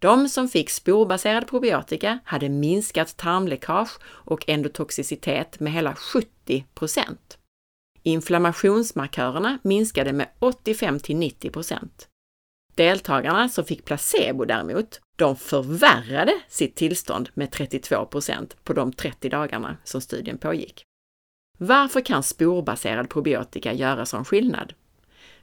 De 0.01 0.29
som 0.29 0.49
fick 0.49 0.71
sporbaserad 0.71 1.49
probiotika 1.49 2.19
hade 2.25 2.49
minskat 2.49 3.17
tarmläckage 3.17 3.91
och 4.03 4.49
endotoxicitet 4.49 5.61
med 5.61 5.73
hela 5.73 5.95
70. 5.95 6.65
Inflammationsmarkörerna 8.03 9.59
minskade 9.63 10.13
med 10.13 10.29
85 10.39 11.01
till 11.01 11.17
90. 11.17 11.51
Deltagarna 12.75 13.49
som 13.49 13.65
fick 13.65 13.85
placebo 13.85 14.45
däremot, 14.45 15.01
de 15.17 15.37
förvärrade 15.37 16.33
sitt 16.49 16.77
tillstånd 16.77 17.29
med 17.35 17.51
32 17.51 18.07
på 18.65 18.73
de 18.73 18.93
30 18.93 19.29
dagarna 19.29 19.77
som 19.85 20.01
studien 20.01 20.39
pågick. 20.39 20.85
Varför 21.59 22.01
kan 22.01 22.23
sporbaserad 22.23 23.11
probiotika 23.11 23.73
göra 23.73 24.07
sån 24.07 24.25
skillnad? 24.25 24.73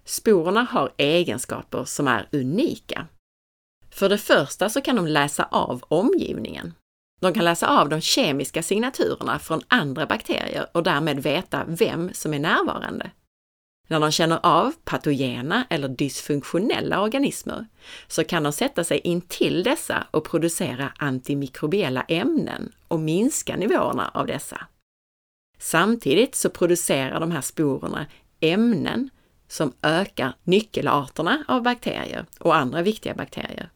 Sporerna 0.08 0.62
har 0.64 0.94
egenskaper 0.98 1.86
som 1.86 2.08
är 2.08 2.30
unika. 2.32 3.08
För 3.90 4.10
det 4.10 4.18
första 4.18 4.70
så 4.70 4.82
kan 4.82 4.96
de 4.96 5.08
läsa 5.08 5.48
av 5.52 5.84
omgivningen. 5.88 6.74
De 7.22 7.34
kan 7.34 7.46
läsa 7.46 7.80
av 7.82 7.90
de 7.90 8.02
kemiska 8.02 8.64
signaturerna 8.64 9.40
från 9.40 9.62
andra 9.68 10.06
bakterier 10.06 10.68
och 10.74 10.84
därmed 10.84 11.20
veta 11.20 11.66
vem 11.68 12.14
som 12.14 12.34
är 12.34 12.40
närvarande. 12.40 13.12
När 13.88 14.00
de 14.00 14.12
känner 14.12 14.40
av 14.44 14.74
patogena 14.84 15.66
eller 15.70 15.88
dysfunktionella 15.88 17.02
organismer 17.02 17.66
så 18.08 18.24
kan 18.24 18.44
de 18.44 18.54
sätta 18.54 18.84
sig 18.84 19.00
in 19.00 19.22
till 19.22 19.64
dessa 19.64 20.08
och 20.12 20.26
producera 20.26 20.94
antimikrobiella 20.98 22.02
ämnen 22.02 22.72
och 22.88 23.00
minska 23.00 23.56
nivåerna 23.56 24.12
av 24.14 24.28
dessa. 24.28 24.68
Samtidigt 25.60 26.36
så 26.36 26.50
producerar 26.50 27.20
de 27.20 27.32
här 27.32 27.42
sporerna 27.42 28.06
ämnen 28.40 29.10
som 29.48 29.74
ökar 29.82 30.34
nyckelarterna 30.44 31.44
av 31.48 31.63
bakterier 31.63 32.25
och 32.39 32.56
andra 32.56 32.82
viktiga 32.82 33.13
bakterier. 33.13 33.70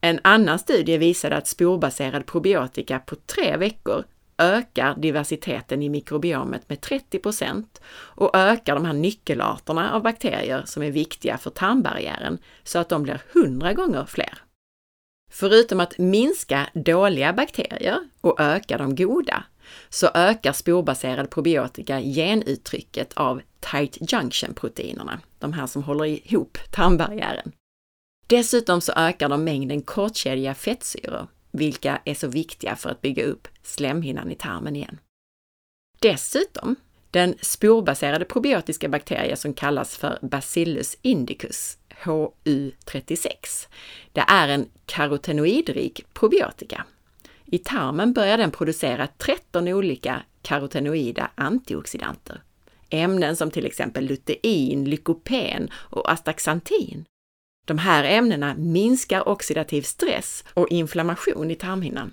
En 0.00 0.20
annan 0.24 0.58
studie 0.58 0.98
visade 0.98 1.36
att 1.36 1.48
sporbaserad 1.48 2.26
probiotika 2.26 2.98
på 2.98 3.16
tre 3.16 3.56
veckor 3.56 4.04
ökar 4.38 4.94
diversiteten 4.96 5.82
i 5.82 5.88
mikrobiomet 5.88 6.68
med 6.68 6.78
30% 6.78 7.64
och 7.94 8.36
ökar 8.36 8.74
de 8.74 8.84
här 8.84 8.92
nyckelarterna 8.92 9.92
av 9.92 10.02
bakterier 10.02 10.62
som 10.66 10.82
är 10.82 10.90
viktiga 10.90 11.38
för 11.38 11.50
tarmbarriären 11.50 12.38
så 12.62 12.78
att 12.78 12.88
de 12.88 13.02
blir 13.02 13.20
100 13.32 13.72
gånger 13.72 14.04
fler. 14.04 14.43
Förutom 15.34 15.80
att 15.80 15.98
minska 15.98 16.70
dåliga 16.74 17.32
bakterier 17.32 17.98
och 18.20 18.40
öka 18.40 18.78
de 18.78 18.94
goda, 18.94 19.44
så 19.88 20.10
ökar 20.14 20.52
sporbaserad 20.52 21.30
probiotika 21.30 22.00
genuttrycket 22.00 23.12
av 23.12 23.42
tight 23.60 23.98
junction-proteinerna, 24.12 25.20
de 25.38 25.52
här 25.52 25.66
som 25.66 25.82
håller 25.82 26.04
ihop 26.04 26.58
tarmbarriären. 26.70 27.52
Dessutom 28.26 28.80
så 28.80 28.92
ökar 28.92 29.28
de 29.28 29.44
mängden 29.44 29.82
kortkedjiga 29.82 30.54
fettsyror, 30.54 31.26
vilka 31.50 32.00
är 32.04 32.14
så 32.14 32.28
viktiga 32.28 32.76
för 32.76 32.90
att 32.90 33.00
bygga 33.00 33.24
upp 33.24 33.48
slemhinnan 33.62 34.30
i 34.30 34.34
tarmen 34.34 34.76
igen. 34.76 34.98
Dessutom, 35.98 36.76
den 37.10 37.34
sporbaserade 37.40 38.24
probiotiska 38.24 38.88
bakterie 38.88 39.36
som 39.36 39.54
kallas 39.54 39.96
för 39.96 40.18
Bacillus 40.22 40.96
indicus, 41.02 41.78
HU36, 42.02 43.28
det 44.12 44.24
är 44.28 44.48
en 44.48 44.68
karotenoidrik 44.86 46.04
probiotika. 46.14 46.84
I 47.44 47.58
tarmen 47.58 48.12
börjar 48.12 48.38
den 48.38 48.50
producera 48.50 49.08
13 49.18 49.68
olika 49.68 50.22
karotenoida 50.42 51.30
antioxidanter. 51.34 52.42
Ämnen 52.90 53.36
som 53.36 53.50
till 53.50 53.66
exempel 53.66 54.04
lutein, 54.04 54.84
lykopen 54.84 55.70
och 55.74 56.12
astaxantin. 56.12 57.04
De 57.66 57.78
här 57.78 58.04
ämnena 58.04 58.54
minskar 58.58 59.28
oxidativ 59.28 59.82
stress 59.82 60.44
och 60.54 60.68
inflammation 60.68 61.50
i 61.50 61.54
tarmhinnan. 61.54 62.12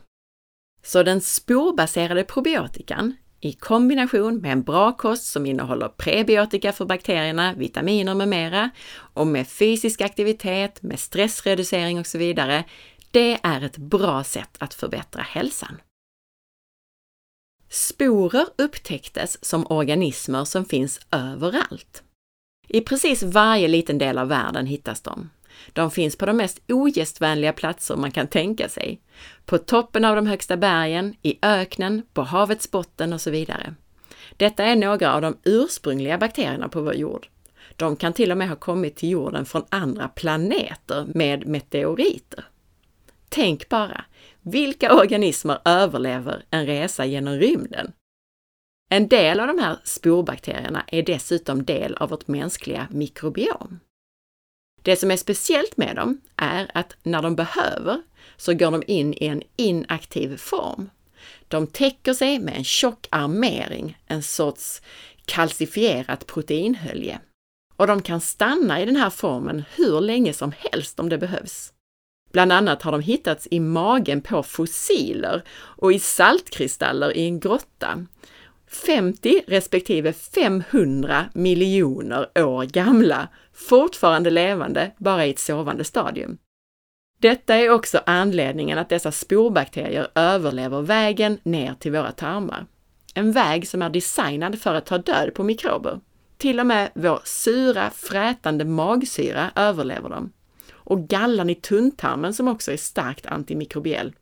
Så 0.83 1.03
den 1.03 1.21
sporbaserade 1.21 2.23
probiotikan 2.23 3.15
i 3.41 3.53
kombination 3.53 4.37
med 4.37 4.51
en 4.51 4.63
bra 4.63 4.91
kost 4.91 5.23
som 5.23 5.45
innehåller 5.45 5.87
prebiotika 5.87 6.73
för 6.73 6.85
bakterierna, 6.85 7.53
vitaminer 7.53 8.15
med 8.15 8.27
mera 8.27 8.69
och 9.13 9.27
med 9.27 9.47
fysisk 9.47 10.01
aktivitet, 10.01 10.81
med 10.83 10.99
stressreducering 10.99 11.99
och 11.99 12.07
så 12.07 12.17
vidare, 12.17 12.63
det 13.11 13.39
är 13.43 13.61
ett 13.61 13.77
bra 13.77 14.23
sätt 14.23 14.57
att 14.57 14.73
förbättra 14.73 15.21
hälsan. 15.21 15.81
Sporer 17.69 18.47
upptäcktes 18.57 19.45
som 19.45 19.67
organismer 19.69 20.45
som 20.45 20.65
finns 20.65 20.99
överallt. 21.11 22.03
I 22.67 22.81
precis 22.81 23.23
varje 23.23 23.67
liten 23.67 23.97
del 23.97 24.17
av 24.17 24.27
världen 24.27 24.65
hittas 24.65 25.01
de. 25.01 25.29
De 25.73 25.91
finns 25.91 26.15
på 26.15 26.25
de 26.25 26.37
mest 26.37 26.59
ogästvänliga 26.67 27.53
platser 27.53 27.95
man 27.95 28.11
kan 28.11 28.27
tänka 28.27 28.69
sig. 28.69 29.01
På 29.45 29.57
toppen 29.57 30.05
av 30.05 30.15
de 30.15 30.27
högsta 30.27 30.57
bergen, 30.57 31.15
i 31.21 31.39
öknen, 31.41 32.01
på 32.13 32.21
havets 32.21 32.71
botten 32.71 33.13
och 33.13 33.21
så 33.21 33.31
vidare. 33.31 33.73
Detta 34.37 34.63
är 34.63 34.75
några 34.75 35.13
av 35.13 35.21
de 35.21 35.37
ursprungliga 35.43 36.17
bakterierna 36.17 36.69
på 36.69 36.81
vår 36.81 36.95
jord. 36.95 37.27
De 37.75 37.95
kan 37.95 38.13
till 38.13 38.31
och 38.31 38.37
med 38.37 38.49
ha 38.49 38.55
kommit 38.55 38.95
till 38.95 39.09
jorden 39.09 39.45
från 39.45 39.65
andra 39.69 40.07
planeter 40.07 41.05
med 41.07 41.47
meteoriter. 41.47 42.45
Tänk 43.29 43.69
bara, 43.69 44.05
vilka 44.41 44.95
organismer 44.95 45.57
överlever 45.65 46.45
en 46.49 46.65
resa 46.65 47.05
genom 47.05 47.33
rymden? 47.33 47.91
En 48.89 49.07
del 49.07 49.39
av 49.39 49.47
de 49.47 49.59
här 49.59 49.79
sporbakterierna 49.83 50.83
är 50.87 51.03
dessutom 51.03 51.65
del 51.65 51.95
av 51.95 52.09
vårt 52.09 52.27
mänskliga 52.27 52.87
mikrobiom. 52.91 53.79
Det 54.81 54.95
som 54.95 55.11
är 55.11 55.17
speciellt 55.17 55.77
med 55.77 55.95
dem 55.95 56.21
är 56.35 56.71
att 56.73 56.95
när 57.03 57.21
de 57.21 57.35
behöver 57.35 58.01
så 58.37 58.53
går 58.53 58.71
de 58.71 58.83
in 58.87 59.13
i 59.13 59.25
en 59.25 59.43
inaktiv 59.55 60.37
form. 60.37 60.89
De 61.47 61.67
täcker 61.67 62.13
sig 62.13 62.39
med 62.39 62.55
en 62.55 62.63
tjock 62.63 63.07
armering, 63.09 63.97
en 64.07 64.23
sorts 64.23 64.81
kalcifierat 65.25 66.27
proteinhölje. 66.27 67.19
Och 67.75 67.87
de 67.87 68.01
kan 68.01 68.21
stanna 68.21 68.81
i 68.81 68.85
den 68.85 68.95
här 68.95 69.09
formen 69.09 69.63
hur 69.75 70.01
länge 70.01 70.33
som 70.33 70.53
helst 70.57 70.99
om 70.99 71.09
det 71.09 71.17
behövs. 71.17 71.73
Bland 72.31 72.51
annat 72.51 72.81
har 72.81 72.91
de 72.91 73.01
hittats 73.01 73.47
i 73.51 73.59
magen 73.59 74.21
på 74.21 74.43
fossiler 74.43 75.43
och 75.51 75.93
i 75.93 75.99
saltkristaller 75.99 77.17
i 77.17 77.25
en 77.25 77.39
grotta. 77.39 78.05
50 78.71 79.43
respektive 79.47 80.13
500 80.13 81.25
miljoner 81.33 82.29
år 82.35 82.65
gamla, 82.65 83.27
fortfarande 83.53 84.29
levande, 84.29 84.91
bara 84.97 85.25
i 85.25 85.29
ett 85.29 85.39
sovande 85.39 85.83
stadium. 85.83 86.37
Detta 87.19 87.55
är 87.55 87.69
också 87.69 87.99
anledningen 88.05 88.77
att 88.77 88.89
dessa 88.89 89.11
sporbakterier 89.11 90.07
överlever 90.15 90.81
vägen 90.81 91.37
ner 91.43 91.73
till 91.73 91.91
våra 91.91 92.11
tarmar. 92.11 92.65
En 93.13 93.31
väg 93.31 93.67
som 93.67 93.81
är 93.81 93.89
designad 93.89 94.61
för 94.61 94.73
att 94.73 94.85
ta 94.85 94.97
död 94.97 95.33
på 95.33 95.43
mikrober. 95.43 95.99
Till 96.37 96.59
och 96.59 96.65
med 96.65 96.91
vår 96.95 97.21
sura, 97.23 97.89
frätande 97.89 98.65
magsyra 98.65 99.51
överlever 99.55 100.09
dem. 100.09 100.31
Och 100.71 101.07
gallan 101.07 101.49
i 101.49 101.55
tunntarmen 101.55 102.33
som 102.33 102.47
också 102.47 102.71
är 102.71 102.77
starkt 102.77 103.25
antimikrobiell. 103.25 104.13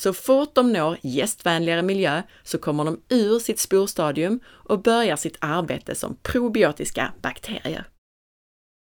Så 0.00 0.12
fort 0.12 0.54
de 0.54 0.72
når 0.72 0.96
gästvänligare 1.02 1.82
miljö 1.82 2.22
så 2.42 2.58
kommer 2.58 2.84
de 2.84 3.00
ur 3.08 3.38
sitt 3.38 3.58
sporstadium 3.58 4.40
och 4.46 4.82
börjar 4.82 5.16
sitt 5.16 5.36
arbete 5.40 5.94
som 5.94 6.16
probiotiska 6.22 7.12
bakterier. 7.22 7.84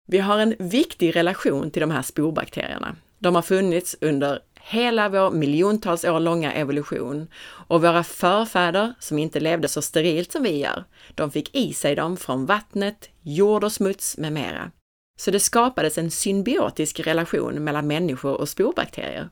Vi 0.07 0.19
har 0.19 0.39
en 0.39 0.55
viktig 0.59 1.17
relation 1.17 1.71
till 1.71 1.81
de 1.81 1.91
här 1.91 2.03
sporbakterierna. 2.03 2.97
De 3.19 3.35
har 3.35 3.43
funnits 3.43 3.97
under 4.01 4.41
hela 4.61 5.09
vår 5.09 5.31
miljontals 5.31 6.05
år 6.05 6.21
långa 6.21 6.53
evolution 6.53 7.29
och 7.69 7.83
våra 7.83 8.05
förfäder, 8.05 8.95
som 8.99 9.19
inte 9.19 9.41
levde 9.41 9.69
så 9.69 9.83
sterilt 9.83 10.33
som 10.33 10.43
vi 10.43 10.59
gör, 10.59 10.85
de 11.15 11.31
fick 11.31 11.57
i 11.57 11.73
sig 11.73 11.95
dem 11.95 12.17
från 12.17 12.47
vattnet, 12.47 13.11
jord 13.23 13.65
och 13.65 13.73
smuts 13.73 14.19
med 14.19 14.33
mera. 14.33 14.71
Så 15.19 15.31
det 15.31 15.41
skapades 15.41 15.99
en 15.99 16.11
symbiotisk 16.11 17.01
relation 17.01 17.65
mellan 17.65 17.87
människor 17.87 18.35
och 18.35 18.49
sporbakterier. 18.49 19.29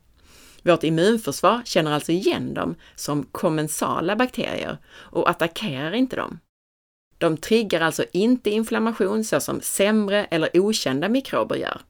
Vårt 0.64 0.85
immunförsvar 0.85 1.62
känner 1.64 1.92
alltså 1.92 2.12
igen 2.12 2.54
dem 2.54 2.75
som 2.94 3.25
kommensala 3.25 4.16
bakterier 4.16 4.78
och 4.94 5.30
attackerar 5.30 5.92
inte 5.92 6.16
dem. 6.16 6.38
De 7.18 7.37
triggar 7.37 7.80
alltså 7.80 8.04
inte 8.12 8.50
inflammation 8.50 9.25
så 9.25 9.40
som 9.40 9.61
sämre 9.61 10.25
eller 10.25 10.50
okända 10.61 11.09
mikrober 11.09 11.56
gör. 11.56 11.80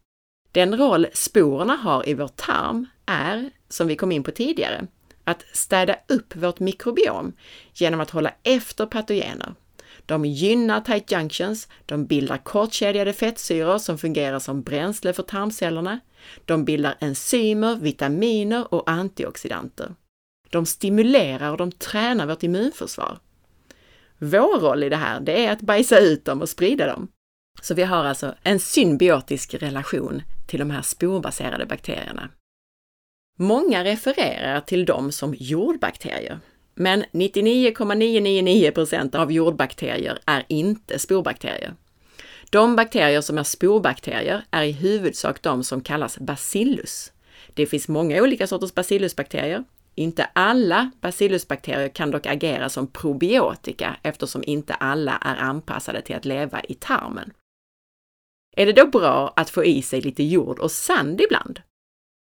Den 0.53 0.77
roll 0.77 1.07
sporerna 1.13 1.77
har 1.77 2.09
i 2.09 2.15
vår 2.15 2.29
tarm 2.29 2.87
är, 3.07 3.51
som 3.69 3.87
vi 3.87 3.97
kom 3.97 4.13
in 4.13 4.23
på 4.23 4.31
tidigare, 4.31 4.87
att 5.25 5.45
städa 5.53 5.97
upp 6.09 6.37
vårt 6.37 6.61
mikrobiom 6.61 7.33
genom 7.75 8.01
att 8.01 8.11
hålla 8.11 8.33
efter 8.43 8.87
patogener. 8.87 9.55
De 10.07 10.25
gynnar 10.25 10.81
tight 10.81 11.11
junctions, 11.11 11.69
de 11.87 12.07
bildar 12.07 12.37
kortkedjade 12.39 13.13
fettsyror 13.13 13.79
som 13.79 13.99
fungerar 13.99 14.39
som 14.39 14.63
bränsle 14.63 15.13
för 15.13 15.23
tarmcellerna. 15.23 16.01
De 16.45 16.65
bildar 16.65 16.95
enzymer, 17.01 17.77
vitaminer 17.77 18.75
och 18.75 18.91
antioxidanter. 18.91 19.95
De 20.51 20.67
stimulerar 20.67 21.51
och 21.51 21.57
de 21.57 21.73
tränar 21.73 22.27
vårt 22.27 22.43
immunförsvar. 22.43 23.19
Vår 24.19 24.61
roll 24.61 24.83
i 24.83 24.89
det 24.89 24.97
här, 24.97 25.21
det 25.21 25.47
är 25.47 25.53
att 25.53 25.61
bajsa 25.61 25.99
ut 25.99 26.25
dem 26.25 26.43
och 26.43 26.49
sprida 26.49 26.87
dem. 26.87 27.09
Så 27.63 27.75
vi 27.75 27.83
har 27.83 28.05
alltså 28.05 28.35
en 28.43 28.61
symbiotisk 28.61 29.55
relation 29.55 30.23
till 30.47 30.59
de 30.59 30.71
här 30.71 30.83
sporbaserade 30.83 31.67
bakterierna. 31.67 32.29
Många 33.39 33.85
refererar 33.85 34.61
till 34.61 34.85
dem 34.85 35.13
som 35.13 35.35
jordbakterier, 35.39 36.41
men 36.75 37.05
99,999% 37.13 39.17
av 39.17 39.33
jordbakterier 39.33 40.19
är 40.27 40.45
inte 40.49 40.99
sporbakterier. 40.99 41.75
De 42.51 42.77
bakterier 42.77 43.21
som 43.21 43.39
är 43.39 43.43
sporbakterier 43.43 44.45
är 44.51 44.63
i 44.63 44.73
huvudsak 44.73 45.43
de 45.43 45.65
som 45.65 45.81
kallas 45.81 46.19
bacillus. 46.19 47.13
Det 47.55 47.67
finns 47.67 47.89
många 47.89 48.23
olika 48.23 48.47
sorters 48.47 48.75
bacillusbakterier. 48.75 49.65
Inte 49.95 50.29
alla 50.33 50.91
bacillusbakterier 51.01 51.89
kan 51.89 52.11
dock 52.11 52.27
agera 52.27 52.69
som 52.69 52.87
probiotika 52.87 53.97
eftersom 54.03 54.45
inte 54.47 54.75
alla 54.75 55.19
är 55.21 55.37
anpassade 55.37 56.03
till 56.03 56.17
att 56.17 56.25
leva 56.25 56.61
i 56.61 56.75
tarmen. 56.75 57.33
Är 58.57 58.67
det 58.67 58.73
då 58.73 58.87
bra 58.87 59.33
att 59.37 59.51
få 59.51 59.65
i 59.65 59.83
sig 59.83 60.01
lite 60.01 60.23
jord 60.23 60.59
och 60.59 60.71
sand 60.71 61.21
ibland? 61.21 61.61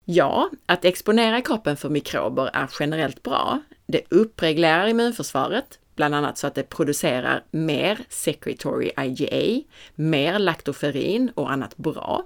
Ja, 0.06 0.50
att 0.66 0.86
exponera 0.86 1.42
kroppen 1.42 1.78
för 1.78 1.90
mikrober 1.90 2.50
är 2.54 2.70
generellt 2.80 3.24
bra. 3.24 3.62
Det 3.88 4.02
uppreglerar 4.10 4.88
immunförsvaret, 4.88 5.80
bland 5.96 6.16
annat 6.16 6.38
så 6.38 6.48
att 6.48 6.56
det 6.56 6.64
producerar 6.64 7.44
mer 7.52 8.00
secretory 8.10 8.92
IgA, 8.98 9.64
mer 9.96 10.40
laktoferin 10.40 11.32
och 11.36 11.52
annat 11.52 11.78
bra. 11.78 12.26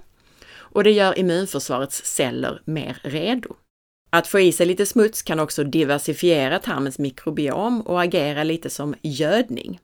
Och 0.52 0.84
det 0.84 0.90
gör 0.90 1.18
immunförsvarets 1.18 2.04
celler 2.04 2.62
mer 2.64 3.00
redo. 3.02 3.56
Att 4.10 4.26
få 4.26 4.40
i 4.40 4.52
sig 4.52 4.66
lite 4.66 4.86
smuts 4.86 5.22
kan 5.22 5.40
också 5.40 5.64
diversifiera 5.64 6.58
tarmens 6.58 6.98
mikrobiom 6.98 7.80
och 7.80 8.02
agera 8.02 8.44
lite 8.44 8.70
som 8.70 8.94
gödning. 9.02 9.80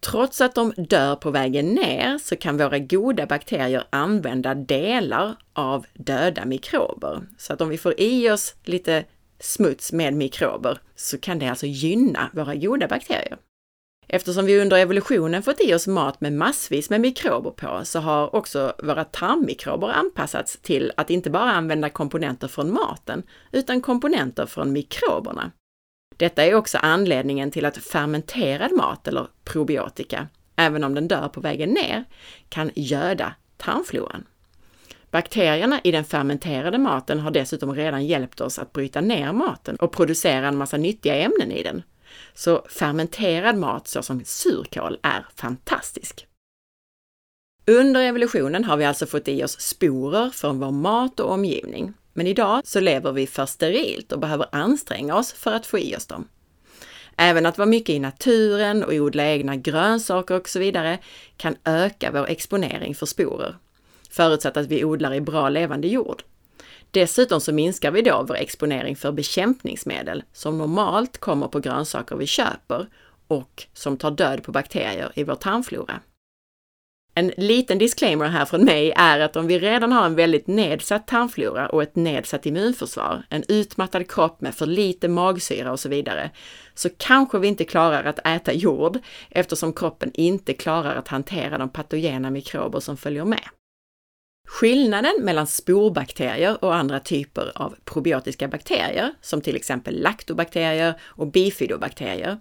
Trots 0.00 0.40
att 0.40 0.54
de 0.54 0.72
dör 0.76 1.16
på 1.16 1.30
vägen 1.30 1.66
ner 1.66 2.18
så 2.18 2.36
kan 2.36 2.56
våra 2.56 2.78
goda 2.78 3.26
bakterier 3.26 3.84
använda 3.90 4.54
delar 4.54 5.36
av 5.52 5.86
döda 5.94 6.44
mikrober. 6.44 7.22
Så 7.38 7.52
att 7.52 7.60
om 7.60 7.68
vi 7.68 7.78
får 7.78 8.00
i 8.00 8.30
oss 8.30 8.54
lite 8.64 9.04
smuts 9.40 9.92
med 9.92 10.14
mikrober 10.14 10.78
så 10.94 11.18
kan 11.18 11.38
det 11.38 11.48
alltså 11.48 11.66
gynna 11.66 12.30
våra 12.32 12.54
goda 12.54 12.88
bakterier. 12.88 13.38
Eftersom 14.10 14.46
vi 14.46 14.60
under 14.60 14.76
evolutionen 14.76 15.42
fått 15.42 15.60
i 15.60 15.74
oss 15.74 15.86
mat 15.86 16.20
med 16.20 16.32
massvis 16.32 16.90
med 16.90 17.00
mikrober 17.00 17.50
på 17.50 17.80
så 17.84 17.98
har 18.00 18.34
också 18.34 18.74
våra 18.82 19.04
tarmmikrober 19.04 19.88
anpassats 19.88 20.58
till 20.62 20.92
att 20.96 21.10
inte 21.10 21.30
bara 21.30 21.52
använda 21.52 21.90
komponenter 21.90 22.48
från 22.48 22.72
maten 22.72 23.22
utan 23.52 23.80
komponenter 23.80 24.46
från 24.46 24.72
mikroberna. 24.72 25.50
Detta 26.16 26.44
är 26.44 26.54
också 26.54 26.78
anledningen 26.78 27.50
till 27.50 27.64
att 27.64 27.76
fermenterad 27.76 28.72
mat 28.72 29.08
eller 29.08 29.26
probiotika, 29.44 30.28
även 30.56 30.84
om 30.84 30.94
den 30.94 31.08
dör 31.08 31.28
på 31.28 31.40
vägen 31.40 31.70
ner, 31.70 32.04
kan 32.48 32.70
göda 32.74 33.34
tarmfloran. 33.56 34.24
Bakterierna 35.10 35.80
i 35.84 35.90
den 35.90 36.04
fermenterade 36.04 36.78
maten 36.78 37.20
har 37.20 37.30
dessutom 37.30 37.74
redan 37.74 38.06
hjälpt 38.06 38.40
oss 38.40 38.58
att 38.58 38.72
bryta 38.72 39.00
ner 39.00 39.32
maten 39.32 39.76
och 39.76 39.92
producera 39.92 40.48
en 40.48 40.56
massa 40.56 40.76
nyttiga 40.76 41.14
ämnen 41.14 41.52
i 41.52 41.62
den. 41.62 41.82
Så 42.34 42.66
fermenterad 42.68 43.56
mat 43.56 43.88
såsom 43.88 44.24
surkål 44.24 44.98
är 45.02 45.26
fantastisk. 45.36 46.26
Under 47.66 48.00
evolutionen 48.00 48.64
har 48.64 48.76
vi 48.76 48.84
alltså 48.84 49.06
fått 49.06 49.28
i 49.28 49.44
oss 49.44 49.60
sporer 49.60 50.30
från 50.30 50.60
vår 50.60 50.70
mat 50.70 51.20
och 51.20 51.30
omgivning. 51.30 51.94
Men 52.12 52.26
idag 52.26 52.62
så 52.64 52.80
lever 52.80 53.12
vi 53.12 53.26
för 53.26 53.46
sterilt 53.46 54.12
och 54.12 54.20
behöver 54.20 54.46
anstränga 54.52 55.16
oss 55.16 55.32
för 55.32 55.52
att 55.52 55.66
få 55.66 55.78
i 55.78 55.96
oss 55.96 56.06
dem. 56.06 56.28
Även 57.16 57.46
att 57.46 57.58
vara 57.58 57.68
mycket 57.68 57.94
i 57.94 57.98
naturen 57.98 58.84
och 58.84 58.92
odla 58.92 59.26
egna 59.26 59.56
grönsaker 59.56 60.40
och 60.40 60.48
så 60.48 60.58
vidare 60.58 60.98
kan 61.36 61.56
öka 61.64 62.10
vår 62.12 62.28
exponering 62.28 62.94
för 62.94 63.06
sporer, 63.06 63.56
förutsatt 64.08 64.56
att 64.56 64.66
vi 64.66 64.84
odlar 64.84 65.14
i 65.14 65.20
bra 65.20 65.48
levande 65.48 65.88
jord. 65.88 66.22
Dessutom 66.90 67.40
så 67.40 67.52
minskar 67.52 67.90
vi 67.90 68.02
då 68.02 68.24
vår 68.28 68.36
exponering 68.36 68.96
för 68.96 69.12
bekämpningsmedel 69.12 70.22
som 70.32 70.58
normalt 70.58 71.18
kommer 71.18 71.48
på 71.48 71.60
grönsaker 71.60 72.16
vi 72.16 72.26
köper 72.26 72.86
och 73.28 73.66
som 73.72 73.96
tar 73.96 74.10
död 74.10 74.42
på 74.42 74.52
bakterier 74.52 75.12
i 75.14 75.24
vår 75.24 75.34
tarmflora. 75.34 76.00
En 77.14 77.32
liten 77.36 77.78
disclaimer 77.78 78.28
här 78.28 78.44
från 78.44 78.64
mig 78.64 78.92
är 78.96 79.20
att 79.20 79.36
om 79.36 79.46
vi 79.46 79.58
redan 79.58 79.92
har 79.92 80.06
en 80.06 80.14
väldigt 80.14 80.46
nedsatt 80.46 81.06
tarmflora 81.06 81.68
och 81.68 81.82
ett 81.82 81.96
nedsatt 81.96 82.46
immunförsvar, 82.46 83.22
en 83.30 83.44
utmattad 83.48 84.10
kropp 84.10 84.40
med 84.40 84.54
för 84.54 84.66
lite 84.66 85.08
magsyra 85.08 85.72
och 85.72 85.80
så 85.80 85.88
vidare, 85.88 86.30
så 86.74 86.88
kanske 86.96 87.38
vi 87.38 87.48
inte 87.48 87.64
klarar 87.64 88.04
att 88.04 88.26
äta 88.26 88.52
jord 88.52 88.98
eftersom 89.30 89.72
kroppen 89.72 90.10
inte 90.14 90.52
klarar 90.52 90.96
att 90.96 91.08
hantera 91.08 91.58
de 91.58 91.68
patogena 91.68 92.30
mikrober 92.30 92.80
som 92.80 92.96
följer 92.96 93.24
med. 93.24 93.48
Skillnaden 94.48 95.14
mellan 95.20 95.46
sporbakterier 95.46 96.64
och 96.64 96.74
andra 96.74 97.00
typer 97.00 97.52
av 97.54 97.74
probiotiska 97.84 98.48
bakterier, 98.48 99.14
som 99.20 99.40
till 99.40 99.56
exempel 99.56 100.02
laktobakterier 100.02 100.94
och 101.02 101.26
bifidobakterier, 101.26 102.38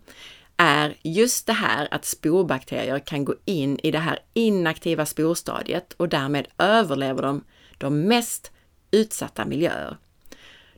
är 0.58 0.96
just 1.02 1.48
det 1.48 1.54
här 1.54 1.88
att 1.91 2.06
sporbakterier 2.06 3.00
kan 3.00 3.26
gå 3.26 3.36
in 3.46 3.80
i 3.80 3.91
det 3.91 4.00
här 4.00 4.20
inaktiva 4.34 5.06
sporstadiet 5.06 5.93
och 5.93 6.10
därmed 6.10 6.48
överlever 6.58 7.22
de 7.22 7.43
de 7.78 8.02
mest 8.02 8.52
utsatta 8.91 9.46
miljöer. 9.46 9.98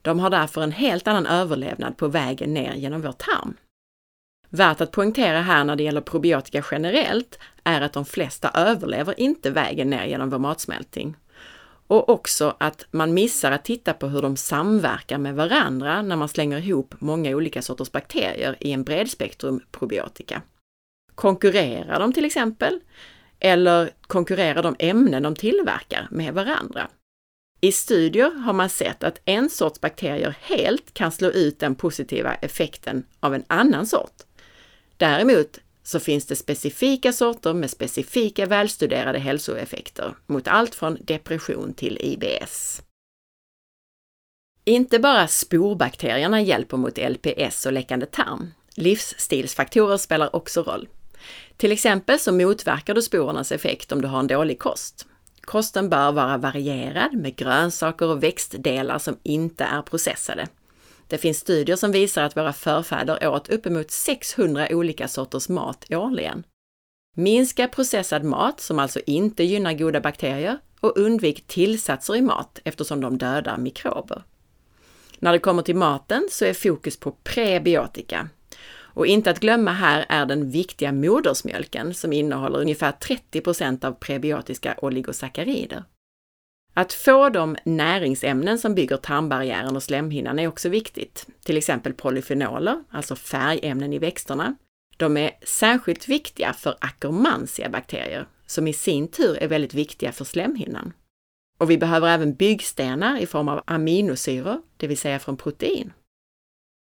De 0.02 0.20
har 0.20 0.30
därför 0.30 0.62
en 0.62 0.72
helt 0.72 1.08
annan 1.08 1.26
överlevnad 1.26 1.98
på 1.98 2.08
vägen 2.08 2.54
ner 2.54 2.74
genom 2.74 3.02
vår 3.02 3.12
tarm. 3.12 3.58
Värt 4.50 4.82
att 4.82 4.92
poängtera 4.92 5.42
här 5.42 5.64
när 5.64 5.76
det 5.76 5.84
gäller 5.84 6.02
probiotika 6.02 6.64
generellt 6.72 7.40
är 7.64 7.82
att 7.82 7.94
de 7.94 8.06
flesta 8.06 8.50
överlever 8.50 9.20
inte 9.20 9.52
vägen 9.52 9.90
ner 9.90 10.06
genom 10.06 10.30
vår 10.30 10.40
matsmältning. 10.40 11.16
Och 11.88 12.10
också 12.10 12.56
att 12.60 12.86
man 12.92 13.14
missar 13.14 13.52
att 13.52 13.66
titta 13.66 13.94
på 13.94 14.08
hur 14.08 14.22
de 14.22 14.38
samverkar 14.38 15.18
med 15.18 15.36
varandra 15.36 16.02
när 16.02 16.16
man 16.16 16.30
slänger 16.30 16.58
ihop 16.58 16.96
många 17.00 17.36
olika 17.36 17.62
sorters 17.62 17.92
bakterier 17.92 18.56
i 18.60 18.72
en 18.72 18.84
bredspektrum 18.84 19.62
probiotika. 19.72 20.42
Konkurrerar 21.16 22.00
de 22.00 22.14
till 22.14 22.26
exempel? 22.26 22.80
Eller 23.40 23.90
konkurrerar 24.02 24.64
de 24.64 24.76
ämnen 24.80 25.24
de 25.24 25.36
tillverkar 25.36 26.08
med 26.12 26.34
varandra? 26.34 26.88
I 27.62 27.72
studier 27.72 28.32
har 28.32 28.54
man 28.54 28.70
sett 28.70 29.04
att 29.04 29.22
en 29.26 29.50
sorts 29.50 29.82
bakterier 29.82 30.36
helt 30.42 30.94
kan 30.94 31.12
slå 31.12 31.30
ut 31.30 31.60
den 31.60 31.76
positiva 31.76 32.34
effekten 32.34 33.04
av 33.20 33.36
en 33.36 33.44
annan 33.48 33.86
sort. 33.86 34.24
Däremot 35.00 35.60
så 35.84 36.00
finns 36.00 36.26
det 36.26 36.36
specifika 36.36 37.14
sorter 37.14 37.54
med 37.54 37.70
specifika 37.70 38.46
välstuderade 38.46 39.20
hälsoeffekter 39.20 40.16
mot 40.28 40.48
allt 40.48 40.76
från 40.76 40.98
depression 41.02 41.74
till 41.74 41.98
IBS. 42.02 42.82
Inte 44.66 45.00
bara 45.00 45.28
sporbakterierna 45.28 46.42
hjälper 46.42 46.78
mot 46.78 46.98
LPS 46.98 47.66
och 47.66 47.74
läckande 47.74 48.06
tarm. 48.06 48.52
Livsstilsfaktorer 48.76 49.98
spelar 49.98 50.36
också 50.36 50.62
roll. 50.62 50.88
Till 51.58 51.72
exempel 51.72 52.20
så 52.20 52.32
motverkar 52.32 52.94
du 52.94 53.02
sporernas 53.02 53.52
effekt 53.52 53.92
om 53.92 54.02
du 54.02 54.08
har 54.08 54.20
en 54.20 54.28
dålig 54.28 54.60
kost. 54.60 55.08
Kosten 55.42 55.90
bör 55.90 56.12
vara 56.12 56.38
varierad 56.38 57.14
med 57.14 57.36
grönsaker 57.36 58.06
och 58.08 58.24
växtdelar 58.24 59.00
som 59.00 59.18
inte 59.24 59.64
är 59.64 59.82
processade. 59.82 60.48
Det 61.10 61.18
finns 61.18 61.38
studier 61.38 61.76
som 61.76 61.92
visar 61.92 62.24
att 62.24 62.38
våra 62.38 62.54
förfäder 62.54 63.28
åt 63.28 63.50
uppemot 63.50 63.92
600 63.92 64.68
olika 64.72 65.08
sorters 65.08 65.50
mat 65.50 65.86
årligen. 65.92 66.44
Minska 67.16 67.68
processad 67.68 68.24
mat, 68.24 68.62
som 68.62 68.80
alltså 68.80 69.00
inte 69.06 69.44
gynnar 69.44 69.74
goda 69.74 70.02
bakterier, 70.02 70.58
och 70.80 70.98
undvik 70.98 71.48
tillsatser 71.48 72.16
i 72.16 72.22
mat 72.22 72.60
eftersom 72.64 73.02
de 73.02 73.18
dödar 73.18 73.58
mikrober. 73.58 74.24
När 75.20 75.32
det 75.32 75.40
kommer 75.40 75.62
till 75.62 75.76
maten 75.76 76.28
så 76.32 76.46
är 76.46 76.54
fokus 76.54 76.98
på 76.98 77.12
prebiotika. 77.12 78.30
Och 78.82 79.08
inte 79.08 79.32
att 79.32 79.40
glömma 79.40 79.72
här 79.72 80.06
är 80.10 80.26
den 80.26 80.52
viktiga 80.52 80.92
modersmjölken 80.92 81.94
som 81.94 82.14
innehåller 82.14 82.60
ungefär 82.60 82.92
30% 82.92 83.86
av 83.86 83.92
prebiotiska 83.92 84.76
oligosackarider. 84.82 85.84
Att 86.74 86.94
få 86.94 87.30
de 87.30 87.58
näringsämnen 87.64 88.60
som 88.60 88.76
bygger 88.76 88.98
tarmbarriären 88.98 89.76
och 89.76 89.84
slemhinnan 89.84 90.40
är 90.40 90.48
också 90.48 90.70
viktigt. 90.70 91.28
Till 91.44 91.58
exempel 91.58 91.94
polyfenoler, 91.94 92.84
alltså 92.92 93.16
färgämnen 93.16 93.94
i 93.94 94.00
växterna. 94.00 94.56
De 94.98 95.18
är 95.18 95.32
särskilt 95.46 96.08
viktiga 96.08 96.54
för 96.54 96.76
Akkermansia-bakterier, 96.82 98.28
som 98.46 98.68
i 98.68 98.74
sin 98.74 99.08
tur 99.08 99.38
är 99.44 99.48
väldigt 99.48 99.74
viktiga 99.74 100.12
för 100.12 100.26
slemhinnan. 100.26 100.94
Och 101.60 101.70
vi 101.70 101.78
behöver 101.78 102.08
även 102.08 102.34
byggstenar 102.34 103.20
i 103.20 103.26
form 103.26 103.50
av 103.50 103.64
aminosyror, 103.66 104.62
det 104.78 104.88
vill 104.88 104.98
säga 104.98 105.20
från 105.20 105.38
protein. 105.38 105.94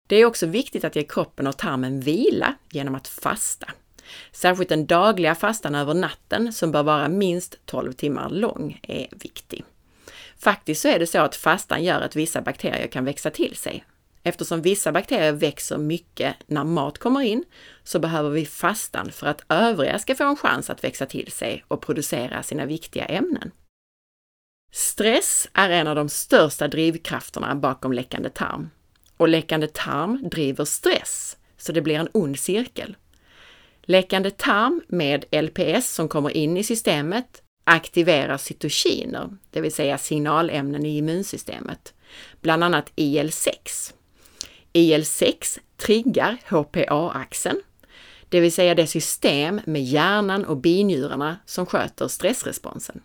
Det 0.08 0.16
är 0.16 0.24
också 0.24 0.46
viktigt 0.46 0.84
att 0.84 0.96
ge 0.96 1.02
kroppen 1.02 1.46
och 1.46 1.56
tarmen 1.56 2.00
vila 2.00 2.54
genom 2.70 2.94
att 2.94 3.08
fasta. 3.08 3.66
Särskilt 4.32 4.68
den 4.68 4.86
dagliga 4.86 5.34
fastan 5.34 5.74
över 5.74 5.94
natten, 5.94 6.52
som 6.52 6.72
bör 6.72 6.82
vara 6.82 7.08
minst 7.08 7.66
12 7.66 7.92
timmar 7.92 8.30
lång, 8.30 8.80
är 8.82 9.08
viktig. 9.10 9.64
Faktiskt 10.38 10.82
så 10.82 10.88
är 10.88 10.98
det 10.98 11.06
så 11.06 11.18
att 11.18 11.36
fastan 11.36 11.84
gör 11.84 12.00
att 12.00 12.16
vissa 12.16 12.40
bakterier 12.40 12.86
kan 12.86 13.04
växa 13.04 13.30
till 13.30 13.56
sig. 13.56 13.84
Eftersom 14.22 14.62
vissa 14.62 14.92
bakterier 14.92 15.32
växer 15.32 15.78
mycket 15.78 16.34
när 16.46 16.64
mat 16.64 16.98
kommer 16.98 17.20
in 17.20 17.44
så 17.84 17.98
behöver 17.98 18.30
vi 18.30 18.46
fastan 18.46 19.10
för 19.12 19.26
att 19.26 19.44
övriga 19.48 19.98
ska 19.98 20.14
få 20.14 20.24
en 20.24 20.36
chans 20.36 20.70
att 20.70 20.84
växa 20.84 21.06
till 21.06 21.32
sig 21.32 21.64
och 21.68 21.82
producera 21.82 22.42
sina 22.42 22.66
viktiga 22.66 23.04
ämnen. 23.04 23.50
Stress 24.72 25.48
är 25.52 25.70
en 25.70 25.86
av 25.86 25.96
de 25.96 26.08
största 26.08 26.68
drivkrafterna 26.68 27.54
bakom 27.54 27.92
läckande 27.92 28.30
tarm. 28.30 28.70
Och 29.16 29.28
läckande 29.28 29.66
tarm 29.66 30.28
driver 30.28 30.64
stress, 30.64 31.36
så 31.56 31.72
det 31.72 31.82
blir 31.82 31.98
en 31.98 32.08
ond 32.12 32.38
cirkel. 32.38 32.96
Läckande 33.82 34.30
tarm 34.30 34.82
med 34.88 35.24
LPS 35.30 35.94
som 35.94 36.08
kommer 36.08 36.36
in 36.36 36.56
i 36.56 36.64
systemet 36.64 37.42
aktiverar 37.68 38.36
cytokiner, 38.38 39.36
det 39.50 39.60
vill 39.60 39.72
säga 39.72 39.98
signalämnen 39.98 40.86
i 40.86 40.96
immunsystemet, 40.96 41.94
bland 42.40 42.64
annat 42.64 42.92
IL-6. 42.96 43.92
IL-6 44.72 45.58
triggar 45.76 46.36
HPA-axeln, 46.48 47.60
det 48.28 48.40
vill 48.40 48.52
säga 48.52 48.74
det 48.74 48.86
system 48.86 49.60
med 49.66 49.84
hjärnan 49.84 50.44
och 50.44 50.56
binjurarna 50.56 51.36
som 51.46 51.66
sköter 51.66 52.08
stressresponsen. 52.08 53.00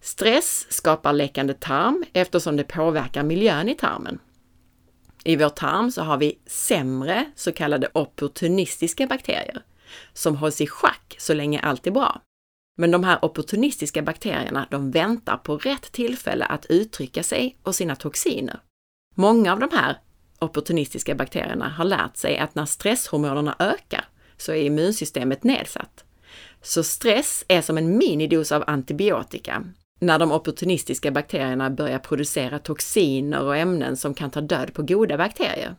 Stress 0.00 0.66
skapar 0.70 1.12
läckande 1.12 1.54
tarm 1.54 2.04
eftersom 2.12 2.56
det 2.56 2.64
påverkar 2.64 3.22
miljön 3.22 3.68
i 3.68 3.74
tarmen. 3.74 4.18
I 5.24 5.36
vår 5.36 5.48
tarm 5.48 5.90
så 5.90 6.02
har 6.02 6.16
vi 6.16 6.38
sämre 6.46 7.24
så 7.36 7.52
kallade 7.52 7.88
opportunistiska 7.94 9.06
bakterier 9.06 9.62
som 10.12 10.36
hålls 10.36 10.60
i 10.60 10.66
schack 10.66 11.16
så 11.18 11.34
länge 11.34 11.60
allt 11.60 11.86
är 11.86 11.90
bra. 11.90 12.20
Men 12.80 12.90
de 12.90 13.04
här 13.04 13.24
opportunistiska 13.24 14.02
bakterierna, 14.02 14.66
de 14.70 14.90
väntar 14.90 15.36
på 15.36 15.58
rätt 15.58 15.92
tillfälle 15.92 16.44
att 16.44 16.66
uttrycka 16.66 17.22
sig 17.22 17.56
och 17.62 17.74
sina 17.74 17.96
toxiner. 17.96 18.60
Många 19.14 19.52
av 19.52 19.60
de 19.60 19.68
här 19.72 19.98
opportunistiska 20.38 21.14
bakterierna 21.14 21.68
har 21.68 21.84
lärt 21.84 22.16
sig 22.16 22.38
att 22.38 22.54
när 22.54 22.66
stresshormonerna 22.66 23.56
ökar 23.58 24.04
så 24.36 24.52
är 24.52 24.62
immunsystemet 24.62 25.44
nedsatt. 25.44 26.04
Så 26.62 26.82
stress 26.82 27.44
är 27.48 27.62
som 27.62 27.78
en 27.78 27.98
minidos 27.98 28.52
av 28.52 28.64
antibiotika 28.66 29.64
när 30.00 30.18
de 30.18 30.32
opportunistiska 30.32 31.10
bakterierna 31.10 31.70
börjar 31.70 31.98
producera 31.98 32.58
toxiner 32.58 33.42
och 33.42 33.56
ämnen 33.56 33.96
som 33.96 34.14
kan 34.14 34.30
ta 34.30 34.40
död 34.40 34.74
på 34.74 34.82
goda 34.82 35.16
bakterier. 35.16 35.74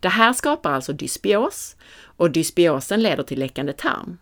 Det 0.00 0.08
här 0.08 0.32
skapar 0.32 0.72
alltså 0.72 0.92
dysbios 0.92 1.76
och 2.04 2.30
dysbiosen 2.30 3.02
leder 3.02 3.22
till 3.22 3.38
läckande 3.38 3.72
tarm. 3.72 4.18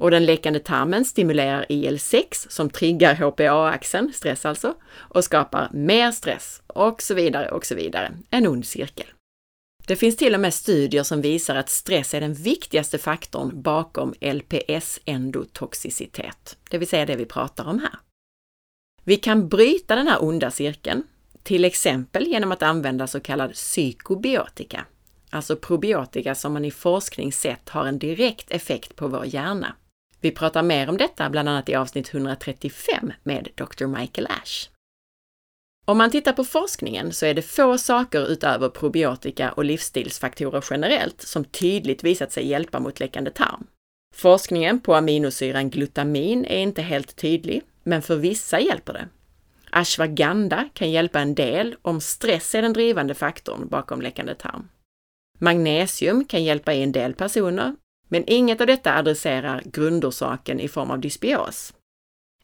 Och 0.00 0.10
den 0.10 0.26
läckande 0.26 0.58
tarmen 0.58 1.04
stimulerar 1.04 1.66
IL-6 1.68 2.46
som 2.48 2.70
triggar 2.70 3.14
HPA-axeln, 3.14 4.12
stress 4.12 4.46
alltså, 4.46 4.74
och 4.92 5.24
skapar 5.24 5.70
mer 5.72 6.12
stress 6.12 6.62
och 6.66 7.02
så 7.02 7.14
vidare 7.14 7.50
och 7.50 7.66
så 7.66 7.74
vidare. 7.74 8.12
En 8.30 8.46
ond 8.46 8.66
cirkel. 8.66 9.06
Det 9.86 9.96
finns 9.96 10.16
till 10.16 10.34
och 10.34 10.40
med 10.40 10.54
studier 10.54 11.02
som 11.02 11.20
visar 11.20 11.56
att 11.56 11.68
stress 11.68 12.14
är 12.14 12.20
den 12.20 12.34
viktigaste 12.34 12.98
faktorn 12.98 13.62
bakom 13.62 14.14
LPS-endotoxicitet, 14.20 16.56
det 16.70 16.78
vill 16.78 16.88
säga 16.88 17.06
det 17.06 17.16
vi 17.16 17.26
pratar 17.26 17.64
om 17.64 17.78
här. 17.78 17.98
Vi 19.04 19.16
kan 19.16 19.48
bryta 19.48 19.96
den 19.96 20.08
här 20.08 20.24
onda 20.24 20.50
cirkeln, 20.50 21.02
till 21.42 21.64
exempel 21.64 22.26
genom 22.26 22.52
att 22.52 22.62
använda 22.62 23.06
så 23.06 23.20
kallad 23.20 23.52
psykobiotika, 23.52 24.84
alltså 25.30 25.56
probiotika 25.56 26.34
som 26.34 26.52
man 26.52 26.64
i 26.64 26.70
forskning 26.70 27.32
sett 27.32 27.68
har 27.68 27.86
en 27.86 27.98
direkt 27.98 28.50
effekt 28.50 28.96
på 28.96 29.08
vår 29.08 29.26
hjärna. 29.26 29.74
Vi 30.20 30.30
pratar 30.30 30.62
mer 30.62 30.88
om 30.88 30.96
detta 30.96 31.30
bland 31.30 31.48
annat 31.48 31.68
i 31.68 31.74
avsnitt 31.74 32.14
135 32.14 33.12
med 33.22 33.48
Dr. 33.54 33.86
Michael 33.86 34.26
Ash. 34.26 34.68
Om 35.84 35.98
man 35.98 36.10
tittar 36.10 36.32
på 36.32 36.44
forskningen 36.44 37.12
så 37.12 37.26
är 37.26 37.34
det 37.34 37.42
få 37.42 37.78
saker 37.78 38.26
utöver 38.26 38.68
probiotika 38.68 39.52
och 39.52 39.64
livsstilsfaktorer 39.64 40.64
generellt 40.70 41.22
som 41.22 41.44
tydligt 41.44 42.04
visat 42.04 42.32
sig 42.32 42.46
hjälpa 42.46 42.80
mot 42.80 43.00
läckande 43.00 43.30
tarm. 43.30 43.66
Forskningen 44.14 44.80
på 44.80 44.94
aminosyran 44.94 45.70
glutamin 45.70 46.44
är 46.44 46.58
inte 46.58 46.82
helt 46.82 47.16
tydlig, 47.16 47.62
men 47.82 48.02
för 48.02 48.16
vissa 48.16 48.60
hjälper 48.60 48.92
det. 48.92 49.08
Ashwagandha 49.70 50.68
kan 50.72 50.90
hjälpa 50.90 51.20
en 51.20 51.34
del 51.34 51.76
om 51.82 52.00
stress 52.00 52.54
är 52.54 52.62
den 52.62 52.72
drivande 52.72 53.14
faktorn 53.14 53.68
bakom 53.68 54.02
läckande 54.02 54.34
tarm. 54.34 54.68
Magnesium 55.38 56.24
kan 56.24 56.44
hjälpa 56.44 56.74
i 56.74 56.82
en 56.82 56.92
del 56.92 57.14
personer, 57.14 57.76
men 58.10 58.24
inget 58.26 58.60
av 58.60 58.66
detta 58.66 58.94
adresserar 58.94 59.62
grundorsaken 59.64 60.60
i 60.60 60.68
form 60.68 60.90
av 60.90 61.00
dysbios. 61.00 61.74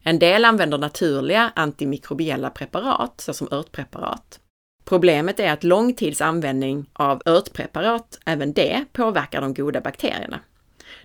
En 0.03 0.19
del 0.19 0.45
använder 0.45 0.77
naturliga 0.77 1.51
antimikrobiella 1.55 2.49
preparat, 2.49 3.21
såsom 3.21 3.47
örtpreparat. 3.51 4.39
Problemet 4.85 5.39
är 5.39 5.51
att 5.53 5.63
lång 5.63 5.93
tids 5.93 6.21
användning 6.21 6.89
av 6.93 7.21
örtpreparat, 7.25 8.19
även 8.25 8.53
det, 8.53 8.85
påverkar 8.93 9.41
de 9.41 9.53
goda 9.53 9.81
bakterierna. 9.81 10.39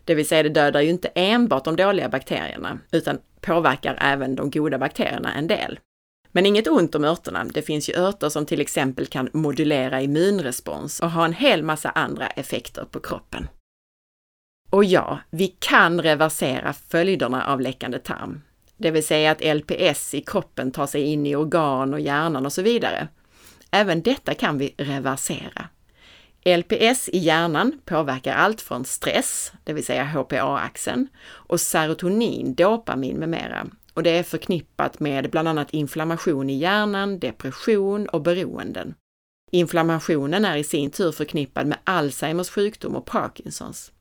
Det 0.04 0.14
vill 0.14 0.28
säga, 0.28 0.42
det 0.42 0.48
dödar 0.48 0.80
ju 0.80 0.90
inte 0.90 1.08
enbart 1.08 1.64
de 1.64 1.76
dåliga 1.76 2.08
bakterierna, 2.08 2.78
utan 2.92 3.18
påverkar 3.40 3.98
även 4.00 4.36
de 4.36 4.50
goda 4.50 4.78
bakterierna 4.78 5.34
en 5.34 5.46
del. 5.46 5.78
Men 6.32 6.46
inget 6.46 6.68
ont 6.68 6.94
om 6.94 7.04
örterna. 7.04 7.44
Det 7.44 7.62
finns 7.62 7.90
ju 7.90 7.94
örter 7.96 8.28
som 8.28 8.46
till 8.46 8.60
exempel 8.60 9.06
kan 9.06 9.28
modulera 9.32 10.00
immunrespons 10.00 11.00
och 11.00 11.10
ha 11.10 11.24
en 11.24 11.32
hel 11.32 11.62
massa 11.62 11.90
andra 11.90 12.26
effekter 12.26 12.84
på 12.84 13.00
kroppen. 13.00 13.48
Och 14.72 14.84
ja, 14.84 15.18
vi 15.30 15.46
kan 15.46 16.02
reversera 16.02 16.72
följderna 16.72 17.46
av 17.46 17.60
läckande 17.60 17.98
tarm. 17.98 18.42
Det 18.76 18.90
vill 18.90 19.06
säga 19.06 19.30
att 19.30 19.56
LPS 19.56 20.14
i 20.14 20.20
kroppen 20.20 20.70
tar 20.70 20.86
sig 20.86 21.02
in 21.02 21.26
i 21.26 21.36
organ 21.36 21.94
och 21.94 22.00
hjärnan 22.00 22.46
och 22.46 22.52
så 22.52 22.62
vidare. 22.62 23.08
Även 23.70 24.02
detta 24.02 24.34
kan 24.34 24.58
vi 24.58 24.74
reversera. 24.76 25.68
LPS 26.44 27.08
i 27.08 27.18
hjärnan 27.18 27.80
påverkar 27.84 28.34
allt 28.34 28.60
från 28.60 28.84
stress, 28.84 29.52
det 29.64 29.72
vill 29.72 29.84
säga 29.84 30.04
HPA-axeln, 30.04 31.06
och 31.24 31.60
serotonin, 31.60 32.54
dopamin 32.54 33.16
med 33.16 33.28
mera. 33.28 33.66
Och 33.94 34.02
det 34.02 34.10
är 34.10 34.22
förknippat 34.22 35.00
med 35.00 35.30
bland 35.30 35.48
annat 35.48 35.70
inflammation 35.70 36.50
i 36.50 36.58
hjärnan, 36.58 37.18
depression 37.18 38.08
och 38.08 38.22
beroenden. 38.22 38.94
Inflammationen 39.50 40.44
är 40.44 40.56
i 40.56 40.64
sin 40.64 40.90
tur 40.90 41.12
förknippad 41.12 41.66
med 41.66 41.78
Alzheimers 41.84 42.50
sjukdom 42.50 42.96
och 42.96 43.06
Parkinsons. 43.06 43.92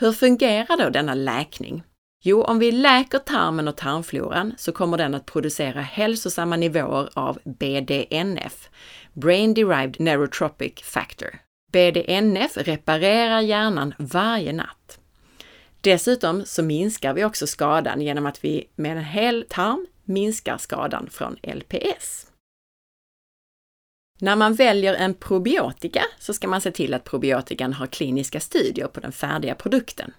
Hur 0.00 0.12
fungerar 0.12 0.76
då 0.76 0.90
denna 0.90 1.14
läkning? 1.14 1.82
Jo, 2.22 2.42
om 2.42 2.58
vi 2.58 2.72
läker 2.72 3.18
tarmen 3.18 3.68
och 3.68 3.76
tarmfloran 3.76 4.54
så 4.58 4.72
kommer 4.72 4.98
den 4.98 5.14
att 5.14 5.26
producera 5.26 5.80
hälsosamma 5.80 6.56
nivåer 6.56 7.08
av 7.14 7.38
BDNF, 7.44 8.68
Brain 9.12 9.54
Derived 9.54 10.00
Neurotropic 10.00 10.82
Factor. 10.82 11.38
BDNF 11.72 12.56
reparerar 12.56 13.40
hjärnan 13.40 13.94
varje 13.98 14.52
natt. 14.52 14.98
Dessutom 15.80 16.44
så 16.44 16.62
minskar 16.62 17.14
vi 17.14 17.24
också 17.24 17.46
skadan 17.46 18.00
genom 18.00 18.26
att 18.26 18.44
vi 18.44 18.68
med 18.74 18.92
en 18.96 19.04
hel 19.04 19.44
tarm 19.48 19.86
minskar 20.04 20.58
skadan 20.58 21.08
från 21.10 21.36
LPS. 21.42 22.26
När 24.18 24.36
man 24.36 24.54
väljer 24.54 24.94
en 24.94 25.14
probiotika 25.14 26.02
så 26.18 26.34
ska 26.34 26.48
man 26.48 26.60
se 26.60 26.70
till 26.70 26.94
att 26.94 27.04
probiotikan 27.04 27.72
har 27.72 27.86
kliniska 27.86 28.40
studier 28.40 28.86
på 28.86 29.00
den 29.00 29.12
färdiga 29.12 29.54
produkten. 29.54 30.12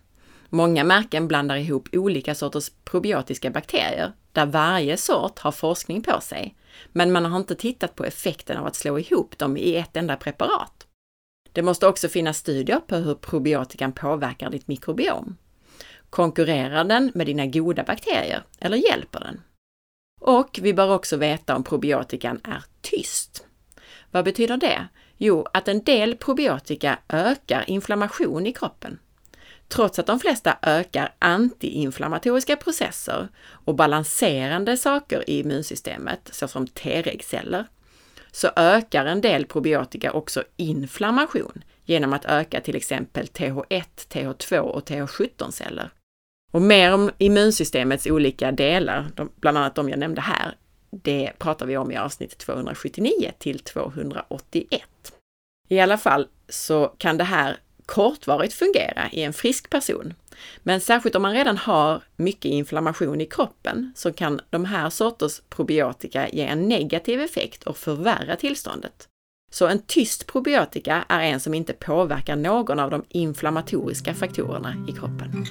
Många 0.49 0.83
märken 0.83 1.27
blandar 1.27 1.55
ihop 1.55 1.89
olika 1.91 2.35
sorters 2.35 2.71
probiotiska 2.83 3.49
bakterier, 3.49 4.11
där 4.31 4.45
varje 4.45 4.97
sort 4.97 5.39
har 5.39 5.51
forskning 5.51 6.01
på 6.01 6.21
sig, 6.21 6.55
men 6.91 7.11
man 7.11 7.25
har 7.25 7.37
inte 7.37 7.55
tittat 7.55 7.95
på 7.95 8.05
effekten 8.05 8.57
av 8.57 8.65
att 8.65 8.75
slå 8.75 8.99
ihop 8.99 9.37
dem 9.37 9.57
i 9.57 9.75
ett 9.75 9.97
enda 9.97 10.15
preparat. 10.15 10.87
Det 11.51 11.61
måste 11.61 11.87
också 11.87 12.09
finnas 12.09 12.37
studier 12.37 12.79
på 12.79 12.95
hur 12.95 13.15
probiotikan 13.15 13.91
påverkar 13.91 14.49
ditt 14.49 14.67
mikrobiom. 14.67 15.37
Konkurrerar 16.09 16.83
den 16.83 17.11
med 17.15 17.27
dina 17.27 17.45
goda 17.45 17.83
bakterier 17.83 18.43
eller 18.59 18.77
hjälper 18.77 19.19
den? 19.19 19.41
Och 20.21 20.59
vi 20.61 20.73
bör 20.73 20.93
också 20.93 21.17
veta 21.17 21.55
om 21.55 21.63
probiotikan 21.63 22.39
är 22.43 22.63
tyst. 22.81 23.46
Vad 24.17 24.25
betyder 24.25 24.57
det? 24.57 24.87
Jo, 25.17 25.45
att 25.53 25.67
en 25.67 25.83
del 25.83 26.15
probiotika 26.15 26.99
ökar 27.09 27.63
inflammation 27.67 28.47
i 28.47 28.53
kroppen. 28.53 28.99
Trots 29.67 29.99
att 29.99 30.05
de 30.05 30.19
flesta 30.19 30.57
ökar 30.61 31.13
antiinflammatoriska 31.19 32.55
processer 32.55 33.27
och 33.65 33.75
balanserande 33.75 34.77
saker 34.77 35.29
i 35.29 35.39
immunsystemet, 35.39 36.29
såsom 36.31 36.67
T-regceller, 36.67 37.65
så 38.31 38.49
ökar 38.55 39.05
en 39.05 39.21
del 39.21 39.45
probiotika 39.45 40.11
också 40.11 40.43
inflammation 40.55 41.63
genom 41.85 42.13
att 42.13 42.25
öka 42.25 42.61
till 42.61 42.75
exempel 42.75 43.25
TH1, 43.25 43.83
TH2 44.09 44.57
och 44.59 44.89
TH17-celler. 44.89 45.89
Och 46.51 46.61
mer 46.61 46.93
om 46.93 47.11
immunsystemets 47.17 48.07
olika 48.07 48.51
delar, 48.51 49.07
bland 49.35 49.57
annat 49.57 49.75
de 49.75 49.89
jag 49.89 49.99
nämnde 49.99 50.21
här, 50.21 50.55
det 50.89 51.31
pratar 51.37 51.65
vi 51.65 51.77
om 51.77 51.91
i 51.91 51.97
avsnitt 51.97 52.37
279 52.37 53.31
till 53.39 53.59
281. 53.59 54.81
I 55.67 55.79
alla 55.79 55.97
fall 55.97 56.27
så 56.49 56.87
kan 56.97 57.17
det 57.17 57.23
här 57.23 57.57
kortvarigt 57.85 58.53
fungera 58.53 59.09
i 59.11 59.23
en 59.23 59.33
frisk 59.33 59.69
person. 59.69 60.13
Men 60.63 60.81
särskilt 60.81 61.15
om 61.15 61.21
man 61.21 61.33
redan 61.33 61.57
har 61.57 62.03
mycket 62.15 62.51
inflammation 62.51 63.21
i 63.21 63.25
kroppen 63.25 63.93
så 63.95 64.13
kan 64.13 64.39
de 64.49 64.65
här 64.65 64.89
sorters 64.89 65.41
probiotika 65.49 66.29
ge 66.29 66.43
en 66.43 66.67
negativ 66.67 67.21
effekt 67.21 67.63
och 67.63 67.77
förvärra 67.77 68.35
tillståndet. 68.35 69.07
Så 69.51 69.67
en 69.67 69.81
tyst 69.81 70.27
probiotika 70.27 71.05
är 71.09 71.21
en 71.21 71.39
som 71.39 71.53
inte 71.53 71.73
påverkar 71.73 72.35
någon 72.35 72.79
av 72.79 72.91
de 72.91 73.03
inflammatoriska 73.09 74.13
faktorerna 74.13 74.85
i 74.89 74.91
kroppen. 74.91 75.45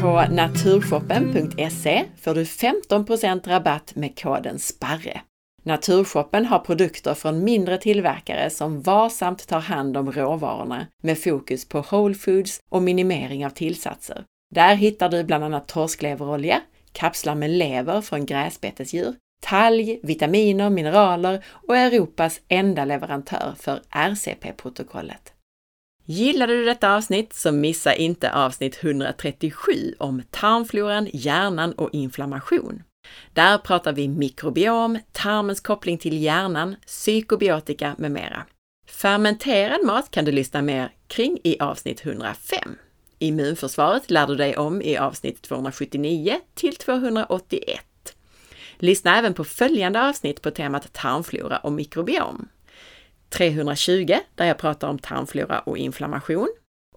På 0.00 0.24
naturshoppen.se 0.30 2.04
får 2.20 2.34
du 2.34 2.44
15% 2.44 3.48
rabatt 3.48 3.94
med 3.94 4.18
koden 4.18 4.58
SPARRE. 4.58 5.20
Naturshoppen 5.62 6.46
har 6.46 6.58
produkter 6.58 7.14
från 7.14 7.44
mindre 7.44 7.78
tillverkare 7.78 8.50
som 8.50 8.82
varsamt 8.82 9.48
tar 9.48 9.60
hand 9.60 9.96
om 9.96 10.12
råvarorna 10.12 10.86
med 11.02 11.18
fokus 11.18 11.68
på 11.68 11.84
whole 11.90 12.14
foods 12.14 12.60
och 12.68 12.82
minimering 12.82 13.46
av 13.46 13.50
tillsatser. 13.50 14.24
Där 14.54 14.74
hittar 14.74 15.08
du 15.08 15.24
bland 15.24 15.44
annat 15.44 15.68
torskleverolja, 15.68 16.60
kapslar 16.92 17.34
med 17.34 17.50
lever 17.50 18.00
från 18.00 18.26
gräsbetesdjur, 18.26 19.14
talg, 19.42 20.00
vitaminer, 20.02 20.70
mineraler 20.70 21.44
och 21.68 21.76
Europas 21.76 22.40
enda 22.48 22.84
leverantör 22.84 23.54
för 23.56 23.80
RCP-protokollet. 23.90 25.32
Gillade 26.10 26.52
du 26.52 26.64
detta 26.64 26.96
avsnitt 26.96 27.32
så 27.32 27.52
missa 27.52 27.94
inte 27.94 28.32
avsnitt 28.32 28.84
137 28.84 29.94
om 29.98 30.22
tarmfloran, 30.30 31.08
hjärnan 31.12 31.72
och 31.72 31.90
inflammation. 31.92 32.82
Där 33.32 33.58
pratar 33.58 33.92
vi 33.92 34.08
mikrobiom, 34.08 34.98
tarmens 35.12 35.60
koppling 35.60 35.98
till 35.98 36.22
hjärnan, 36.22 36.76
psykobiotika 36.86 37.94
med 37.98 38.10
mera. 38.10 38.44
Fermenterad 38.86 39.86
mat 39.86 40.10
kan 40.10 40.24
du 40.24 40.32
lyssna 40.32 40.62
mer 40.62 40.92
kring 41.06 41.38
i 41.44 41.60
avsnitt 41.60 42.06
105. 42.06 42.58
Immunförsvaret 43.18 44.10
lär 44.10 44.26
du 44.26 44.36
dig 44.36 44.56
om 44.56 44.82
i 44.82 44.96
avsnitt 44.96 45.42
279 45.42 46.40
till 46.54 46.76
281. 46.76 47.80
Lyssna 48.78 49.18
även 49.18 49.34
på 49.34 49.44
följande 49.44 50.08
avsnitt 50.08 50.42
på 50.42 50.50
temat 50.50 50.92
tarmflora 50.92 51.58
och 51.58 51.72
mikrobiom. 51.72 52.48
320 53.28 54.18
där 54.34 54.46
jag 54.46 54.58
pratar 54.58 54.88
om 54.88 54.98
tarmflora 54.98 55.58
och 55.58 55.78
inflammation 55.78 56.48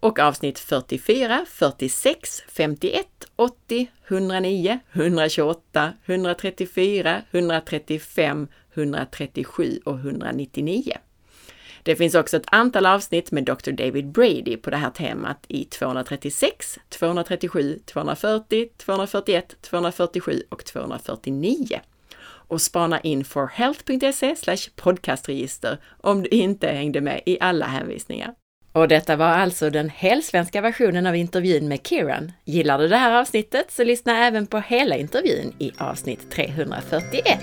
och 0.01 0.19
avsnitt 0.19 0.59
44, 0.59 1.45
46, 1.49 2.43
51, 2.47 3.07
80, 3.35 3.91
109, 4.07 4.79
128, 4.91 5.93
134, 6.05 7.21
135, 7.31 8.47
137 8.73 9.79
och 9.85 9.95
199. 9.95 10.97
Det 11.83 11.95
finns 11.95 12.15
också 12.15 12.37
ett 12.37 12.43
antal 12.53 12.85
avsnitt 12.85 13.31
med 13.31 13.43
Dr. 13.43 13.71
David 13.71 14.07
Brady 14.07 14.57
på 14.57 14.69
det 14.69 14.77
här 14.77 14.89
temat 14.89 15.45
i 15.47 15.65
236, 15.65 16.79
237, 16.89 17.79
240, 17.85 18.69
241, 18.77 19.55
247 19.61 20.43
och 20.49 20.65
249 20.65 21.81
och 22.51 22.61
spana 22.61 22.99
in 22.99 23.23
forhealth.se 23.23 24.35
podcastregister 24.75 25.77
om 26.01 26.23
du 26.23 26.29
inte 26.29 26.67
hängde 26.67 27.01
med 27.01 27.21
i 27.25 27.37
alla 27.39 27.65
hänvisningar. 27.65 28.33
Och 28.73 28.87
detta 28.87 29.15
var 29.15 29.25
alltså 29.25 29.69
den 29.69 29.89
helsvenska 29.89 30.61
versionen 30.61 31.05
av 31.05 31.15
intervjun 31.15 31.67
med 31.67 31.87
Kieran. 31.87 32.31
Gillar 32.45 32.79
du 32.79 32.87
det 32.87 32.97
här 32.97 33.19
avsnittet 33.21 33.71
så 33.71 33.83
lyssna 33.83 34.17
även 34.27 34.47
på 34.47 34.59
hela 34.59 34.97
intervjun 34.97 35.53
i 35.59 35.71
avsnitt 35.77 36.31
341. 36.31 37.39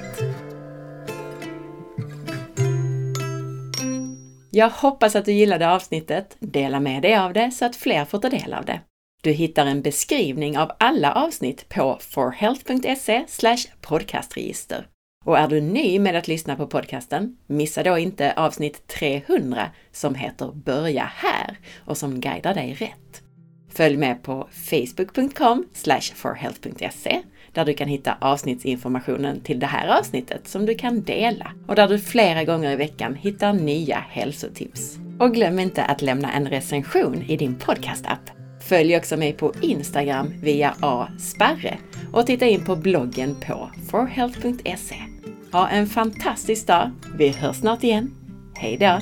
Jag 4.51 4.71
hoppas 4.71 5.17
att 5.17 5.25
du 5.25 5.33
gillade 5.33 5.71
avsnittet. 5.71 6.37
Dela 6.41 6.81
med 6.81 7.03
dig 7.03 7.17
av 7.17 7.33
det 7.33 7.51
så 7.51 7.65
att 7.65 7.77
fler 7.77 8.05
får 8.05 8.19
ta 8.19 8.29
del 8.29 8.55
av 8.55 8.65
det. 8.65 8.81
Du 9.23 9.31
hittar 9.31 9.67
en 9.67 9.83
beskrivning 9.83 10.59
av 10.59 10.73
alla 10.79 11.13
avsnitt 11.13 11.69
på 11.69 11.99
forhealth.se 12.01 13.25
podcastregister. 13.81 14.87
Och 15.25 15.39
är 15.39 15.49
du 15.49 15.61
ny 15.61 15.99
med 15.99 16.17
att 16.17 16.29
lyssna 16.29 16.57
på 16.57 16.67
podcasten, 16.67 17.37
missa 17.47 17.83
då 17.83 17.99
inte 17.99 18.33
avsnitt 18.33 18.87
300 18.87 19.71
som 19.93 20.15
heter 20.15 20.53
Börja 20.55 21.11
här 21.15 21.59
och 21.85 21.97
som 21.97 22.21
guidar 22.21 22.55
dig 22.55 22.75
rätt. 22.75 23.23
Följ 23.69 23.97
med 23.97 24.23
på 24.23 24.49
facebook.com 24.53 25.65
forhealth.se 26.15 27.23
där 27.53 27.65
du 27.65 27.75
kan 27.75 27.89
hitta 27.89 28.17
avsnittsinformationen 28.21 29.41
till 29.41 29.59
det 29.59 29.67
här 29.67 29.99
avsnittet 29.99 30.49
som 30.49 30.67
du 30.67 30.75
kan 30.75 31.03
dela 31.03 31.53
och 31.67 31.75
där 31.75 31.89
du 31.89 31.99
flera 31.99 32.45
gånger 32.45 32.73
i 32.73 32.77
veckan 32.77 33.15
hittar 33.15 33.53
nya 33.53 34.05
hälsotips. 34.11 34.99
Och 35.19 35.35
glöm 35.35 35.59
inte 35.59 35.85
att 35.85 36.03
lämna 36.03 36.33
en 36.33 36.49
recension 36.49 37.23
i 37.29 37.37
din 37.37 37.55
podcastapp. 37.55 38.38
Följ 38.69 38.97
också 38.97 39.17
mig 39.17 39.33
på 39.33 39.53
Instagram 39.63 40.35
via 40.43 40.75
asparre 40.81 41.79
och 42.13 42.27
titta 42.27 42.47
in 42.47 42.65
på 42.65 42.77
bloggen 42.77 43.37
på 43.47 43.71
forhealth.se. 43.91 44.97
Ha 45.53 45.69
en 45.69 45.87
fantastisk 45.87 46.67
dag! 46.67 46.91
Vi 47.19 47.29
hörs 47.29 47.57
snart 47.57 47.85
igen. 47.85 48.11
Hejdå! 48.55 49.01